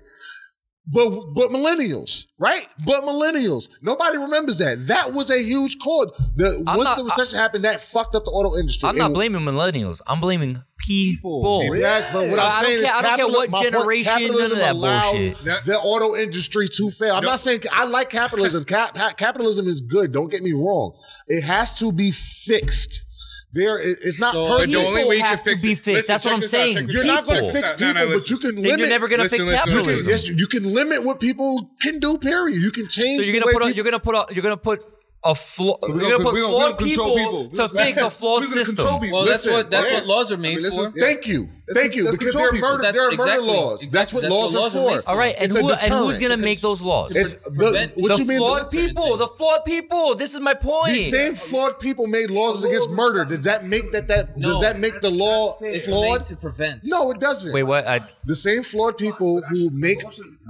[0.88, 2.66] But but millennials, right?
[2.84, 3.70] But millennials.
[3.82, 4.86] Nobody remembers that.
[4.88, 6.12] That was a huge cause.
[6.36, 8.90] The, I'm once not- the recession happened, that fucked up the auto industry.
[8.90, 10.00] I'm not blaming millennials.
[10.08, 11.76] I'm blaming people.
[11.76, 13.60] Yes, but what I I'm don't saying care- is I don't care capitalism- what my
[13.62, 15.66] point, generation, none of capitalism that allowed bullshit.
[15.66, 17.16] The auto industry to fail.
[17.16, 17.30] I'm No.
[17.32, 18.66] not saying I like capitalism.
[18.74, 20.12] Cap, ha- capitalism is good.
[20.12, 20.94] Don't get me wrong.
[21.28, 23.06] It has to be fixed.
[23.52, 25.80] There, it's not So- But the only way you can to fix be it.
[25.80, 25.88] fixed.
[25.88, 26.88] Listen, That's what I'm this out, saying.
[26.90, 27.08] You're out.
[27.08, 27.62] not going to people.
[27.62, 28.80] fix No, no, people, but you can Then limit.
[28.80, 30.06] you're never gonna fix listen, listen, capitalism.
[30.06, 30.10] listen.
[30.36, 32.18] Yes, you can limit what people can do.
[32.20, 32.62] Period.
[32.62, 33.26] You can change.
[33.26, 34.84] So you're the gonna way put a, people- you're gonna put a, you're gonna put
[35.24, 35.78] a flaw.
[35.82, 37.68] So you're we're gonna, gonna- put we're gonna- flawed we're gonna control people, people.
[37.68, 38.76] to fix a flawed system.
[38.76, 39.18] control people.
[39.18, 39.94] Well, that's Listen, what that's yeah.
[39.96, 40.84] what laws are made I mean, for.
[40.86, 41.50] is- Thank you.
[41.70, 42.06] Let's- Thank you.
[42.06, 42.70] let's Because control there are people.
[42.70, 43.84] murder, That's there are murder exactly- laws.
[43.84, 44.00] exactly.
[44.00, 45.02] That's what That's what laws are laws are for.
[45.04, 45.10] for.
[45.10, 47.16] All right, and who and who's gonna make those laws?
[47.16, 48.38] It's the- what the you mean?
[48.40, 49.18] flawed certain people.
[49.18, 49.38] The things.
[49.38, 50.16] flawed people.
[50.16, 50.94] This is my point.
[50.94, 53.24] These same flawed people made laws against murder.
[53.24, 56.26] Does that make that that does that make the law flawed?
[56.26, 56.84] to prevent.
[56.84, 57.54] No, it doesn't.
[57.54, 57.88] Wait, what?
[57.88, 60.02] I, The same flawed people who make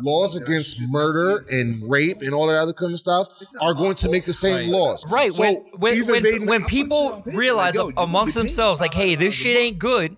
[0.01, 3.27] laws against murder and rape and all that other kind of stuff
[3.61, 4.69] are going to make the same Right.
[4.69, 5.05] laws.
[5.09, 5.33] Right.
[5.33, 9.33] So when when, when, they when people realize Like, yo, amongst themselves, like, hey, this
[9.33, 10.17] shit ain't good,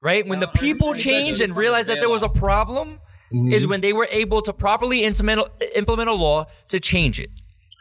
[0.00, 0.26] right?
[0.26, 3.52] When the people change and realize that there was a problem, Mm-hmm.
[3.52, 7.28] is when they were able to properly implement, implement a law to change it,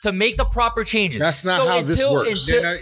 [0.02, 1.22] to make the proper changes.
[1.22, 2.50] That's not So how this works.
[2.50, 2.80] until- Then,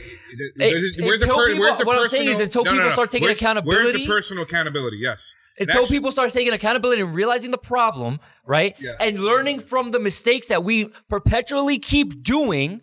[0.57, 2.71] It- where's the, until per- people- where's the what I'm personal, saying is until no,
[2.71, 2.93] no, people no.
[2.95, 4.97] start taking Where's- Where's accountability- the personal accountability?
[4.97, 5.35] Yes.
[5.59, 8.73] until That's- people start taking accountability and realizing the problem, right?
[8.79, 8.93] Yeah.
[8.99, 12.81] And learning from the mistakes that we perpetually keep doing,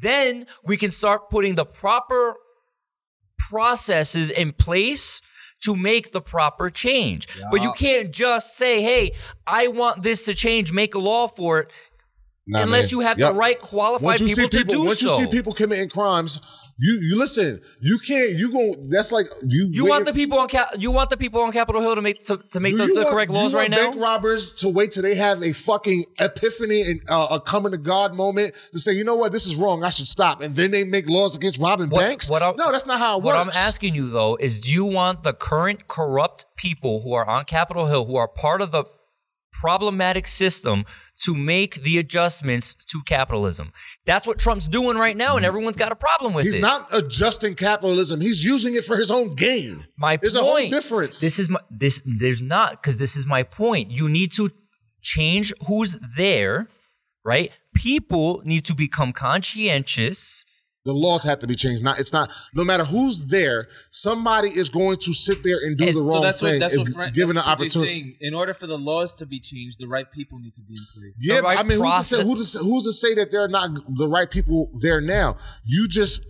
[0.00, 2.34] then we can start putting the proper
[3.38, 5.20] processes in place
[5.60, 7.28] to make the proper change.
[7.50, 9.12] But you can't just say, "Hey,
[9.46, 11.70] I want this to change, make a law for it."
[12.46, 12.90] Nah, unless man.
[12.90, 13.32] you have Yep.
[13.32, 16.40] the right qualified people, people, to do once you see people committing crimes,
[16.78, 17.60] you you listen.
[17.80, 18.32] You can't.
[18.34, 18.74] You go.
[18.88, 19.68] That's like you.
[19.72, 22.24] you want the people on Cap- you want the people on Capitol Hill to make
[22.26, 23.90] to, to make the, the want- correct laws right want now.
[23.90, 27.78] Bank robbers to wait till they have a fucking epiphany and uh, a coming to
[27.78, 29.82] God moment to say, you know what, this is wrong.
[29.82, 32.30] I should stop, and then they make laws against robbing What- banks.
[32.30, 33.56] what no, that's not how it What works.
[33.56, 37.26] What I'm asking you though is do you want the current corrupt people who are
[37.28, 38.84] on Capitol Hill, who are part of the
[39.60, 40.84] problematic system,
[41.24, 43.72] to make the adjustments to capitalism?
[44.06, 45.48] That's what Trump's doing right now, and mm.
[45.48, 46.58] everyone's got a problem with He's it.
[46.58, 48.20] He's not adjusting capitalism.
[48.20, 49.86] He's using it for his own gain.
[49.96, 50.46] my There's point.
[50.46, 51.20] a whole difference.
[51.20, 52.00] This is my this.
[52.04, 53.90] There's not because this is my point.
[53.90, 54.50] You need to
[55.02, 56.68] change who's there,
[57.24, 57.50] right?
[57.74, 60.44] People need to become conscientious.
[60.88, 61.82] The laws have to be changed.
[61.82, 62.32] Not it's not.
[62.54, 66.12] No matter who's there, somebody is going to sit there and do And the So
[66.12, 66.60] wrong that's what thing.
[66.60, 67.90] that's what if Frank, given that's an opportunity.
[67.92, 68.16] saying.
[68.20, 70.84] In order for the laws to be changed, the right people need to be in
[71.00, 71.20] place.
[71.22, 73.48] Yeah, right I mean, who's to, say, who to say, who's to say that they're
[73.48, 73.70] not
[74.02, 75.36] the right people there now?
[75.64, 76.22] You just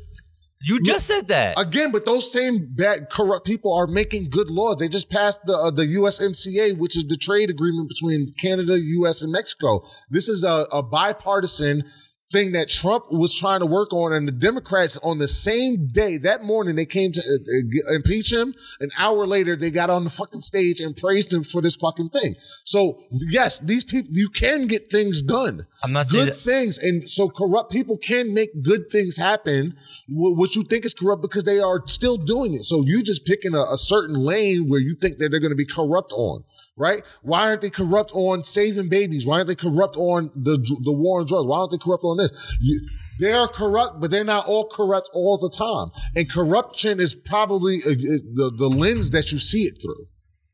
[0.61, 1.55] You just said that.
[1.57, 4.77] again, but those same bad corrupt people are making good laws.
[4.81, 9.23] They just passed the uh, the USMCA, which is the trade agreement between Canada, US,
[9.23, 9.71] and Mexico.
[10.11, 11.85] This is a, a bipartisan
[12.31, 16.19] thing that Trump was trying to work on, and the Democrats on the same day
[16.19, 18.55] that morning they came to uh, uh, impeach him.
[18.81, 22.11] An hour later, they got on the fucking stage and praised him for this fucking
[22.11, 22.35] thing.
[22.65, 26.79] So yes, these people you can get things done I'm not good things.
[26.79, 29.75] And so corrupt people can make good things happen,
[30.07, 32.63] wh- what you think is corrupt because they are still doing it.
[32.65, 35.57] So you just picking a, a certain lane where you think that they're going to
[35.57, 36.45] be corrupt on,
[36.79, 37.03] right?
[37.23, 39.27] Why aren't they corrupt on saving babies?
[39.27, 41.47] Why aren't they corrupt on the the war on drugs?
[41.47, 42.31] Why aren't they corrupt on this?
[42.61, 42.81] You,
[43.21, 45.89] they are corrupt, but they're not all corrupt all the time.
[46.15, 47.95] And corruption is probably uh, uh,
[48.35, 50.05] the, the lens that you see it through.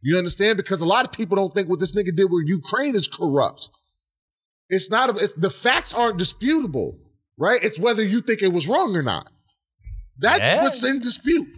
[0.00, 0.56] You understand?
[0.56, 3.70] Because a lot of people don't think what this nigga did with Ukraine is corrupt.
[4.70, 5.10] It's not.
[5.14, 6.98] A, it's, the facts aren't disputable,
[7.38, 7.60] right?
[7.62, 9.30] It's whether you think it was wrong or not.
[10.18, 10.62] That's Yeah.
[10.62, 11.48] what's in dispute,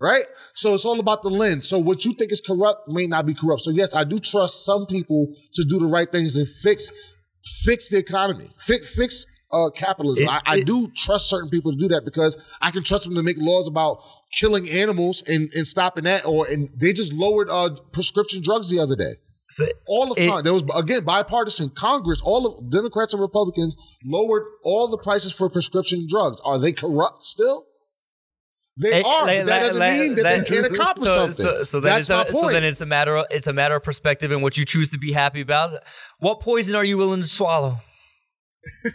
[0.00, 0.24] right?
[0.54, 1.68] So it's all about the lens.
[1.68, 3.62] So what you think is corrupt may not be corrupt.
[3.62, 6.90] So yes, I do trust some people to do the right things and fix
[7.64, 10.24] fix the economy, fix fix uh, capitalism.
[10.24, 13.04] It- I, I it- do trust certain people to do that because I can trust
[13.04, 13.98] them to make laws about
[14.38, 16.26] killing animals and, and stopping that.
[16.26, 19.12] Or and they just lowered uh, prescription drugs the other day.
[19.48, 22.20] So- All of It- there was again bipartisan Congress.
[22.24, 26.40] All of Democrats and Republicans lowered all the prices for prescription drugs.
[26.44, 27.64] Are they corrupt still?
[28.78, 29.26] They Eh, are.
[29.26, 31.44] like- but that doesn't like- mean that like- they can't accomplish so, something.
[31.46, 32.36] So, so then That's it's my a, point.
[32.36, 34.90] so then it's a matter of it's a matter of perspective and what you choose
[34.90, 35.82] to be happy about.
[36.18, 37.80] What poison are you willing to swallow?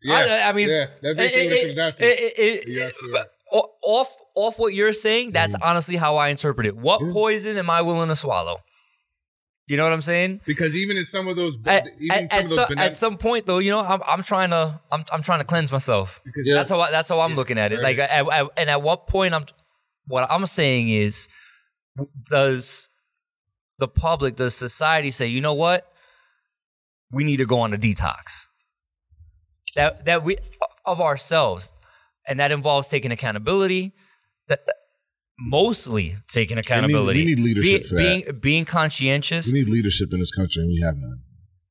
[0.00, 2.04] Yeah, I, I mean, yeah, that's basically what it comes down to.
[2.04, 3.26] it- eh, it- it- You're eh, absolutely right.
[3.26, 5.60] Eh, o- off off what you're saying, that's mm.
[5.60, 6.76] honestly how I interpret it.
[6.76, 7.12] What Yeah.
[7.12, 8.62] poison am I willing to swallow?
[9.68, 10.40] You know what I'm saying?
[10.46, 12.86] Because even in some of those, At, even at- some at of those some, banana-
[12.86, 15.70] at some point, though, you know, I'm, I'm trying to I'm, I'm trying to cleanse
[15.70, 16.20] myself.
[16.24, 16.54] because Yeah.
[16.54, 17.80] That's how I, that's how I'm looking at it.
[17.82, 19.44] Like, at, at, and at what point I'm,
[20.06, 21.28] what I'm saying is,
[22.30, 22.88] does
[23.78, 25.86] the public, does society say, you know what,
[27.12, 28.46] we need to go on a detox?
[29.76, 30.38] That that we
[30.86, 31.70] of ourselves,
[32.26, 33.92] and that involves taking accountability.
[34.48, 34.74] That, that-
[35.38, 37.20] mostly taking accountability.
[37.20, 38.00] we need leadership Be- for that.
[38.24, 39.46] being being conscientious.
[39.46, 41.18] we need leadership in this country, and we have none.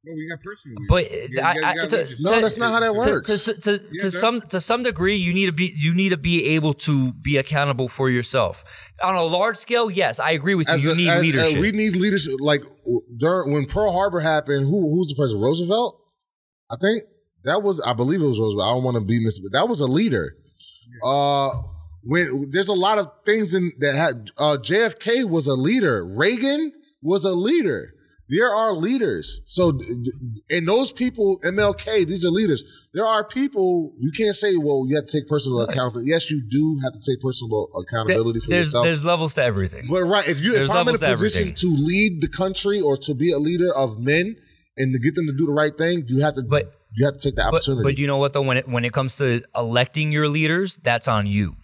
[0.05, 0.77] no, we got personal.
[0.87, 1.11] But.
[1.11, 3.45] You I- gotta- I- gotta to- No, that's not how that to, works.
[3.45, 6.17] to, to, Yeah, to some to some degree you need to be you need to
[6.17, 8.63] be able to be accountable for yourself
[9.03, 11.21] on a large scale yes i agree with you As you a- need as- uh,
[11.21, 12.33] leadership we need leadership.
[12.39, 12.63] Like
[13.17, 15.43] during when Pearl Harbor happened, who who's the president?
[15.43, 15.99] Roosevelt,
[16.71, 17.03] I think
[17.43, 17.81] that was.
[17.85, 18.65] I believe it was Roosevelt.
[18.65, 20.35] I don't want to be mis, but that was a leader.
[21.03, 21.49] Uh,
[22.03, 26.05] when there's a lot of things in that had uh, JFK was a leader.
[26.05, 26.71] Reagan
[27.01, 27.93] was a leader.
[28.29, 29.39] There are leaders.
[29.45, 29.71] So,
[30.49, 32.61] and those people, MLK, these are leaders.
[32.93, 36.09] There are people you can't say, well, you have to take personal accountability.
[36.11, 38.83] Yes, you do have to take personal accountability for there's yourself.
[38.83, 41.07] there's levels to everything But right, if you There's if I'm in a levels to
[41.25, 44.35] position to lead the country or to be a leader of men
[44.75, 47.13] and to get them to do the right thing, you have to But- you have
[47.15, 47.83] to take the but, opportunity.
[47.83, 51.07] but you know what though when it when it comes to electing your leaders that's
[51.07, 51.55] on you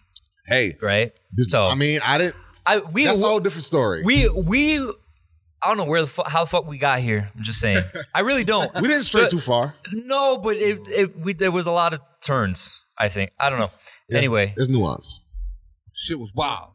[0.48, 2.36] hey, right this, so I mean, I didn't.
[2.66, 4.04] I, we That's a whole different story.
[4.04, 4.94] We, we we
[5.64, 7.32] I don't know where the fu- how the fuck we got here.
[7.36, 7.84] I'm just saying.
[8.14, 8.74] I really don't.
[8.82, 9.76] We didn't stray But- too far.
[9.92, 12.82] No, but it, it we there was a lot of turns.
[12.98, 13.32] I think.
[13.40, 13.70] I don't know.
[14.10, 15.26] Yeah, Anyway, there's nuance.
[15.94, 16.72] Shit was wild.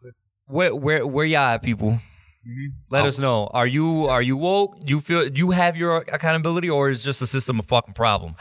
[0.46, 1.90] where where where y'all at, people?
[1.90, 2.66] Mm-hmm.
[2.90, 3.08] Let oh.
[3.08, 3.46] us know.
[3.48, 4.76] Are you are you woke?
[4.86, 8.36] You feel you have your accountability, or is just a system a fucking problem?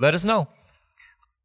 [0.00, 0.48] Let us know.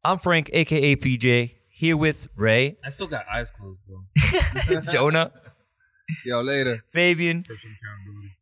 [0.04, 4.80] I'm Frank, aka PJ, here with Ray, I still got eyes closed, bro.
[4.90, 5.30] Jonah,
[6.24, 6.82] Yo, later.
[6.92, 7.44] Fabian,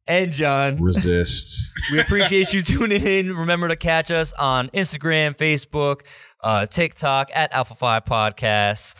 [0.07, 0.81] and John.
[0.83, 1.71] Resist.
[1.93, 3.37] We appreciate you tuning in.
[3.37, 6.01] Remember to catch us on Instagram, Facebook,
[6.43, 8.95] uh, TikTok at Alpha Five Podcasts.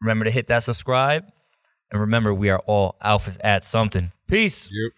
[0.00, 1.24] Remember to hit that subscribe.
[1.92, 4.10] And remember, we are all alphas at something.
[4.26, 4.70] Peace.
[4.72, 4.92] Yep.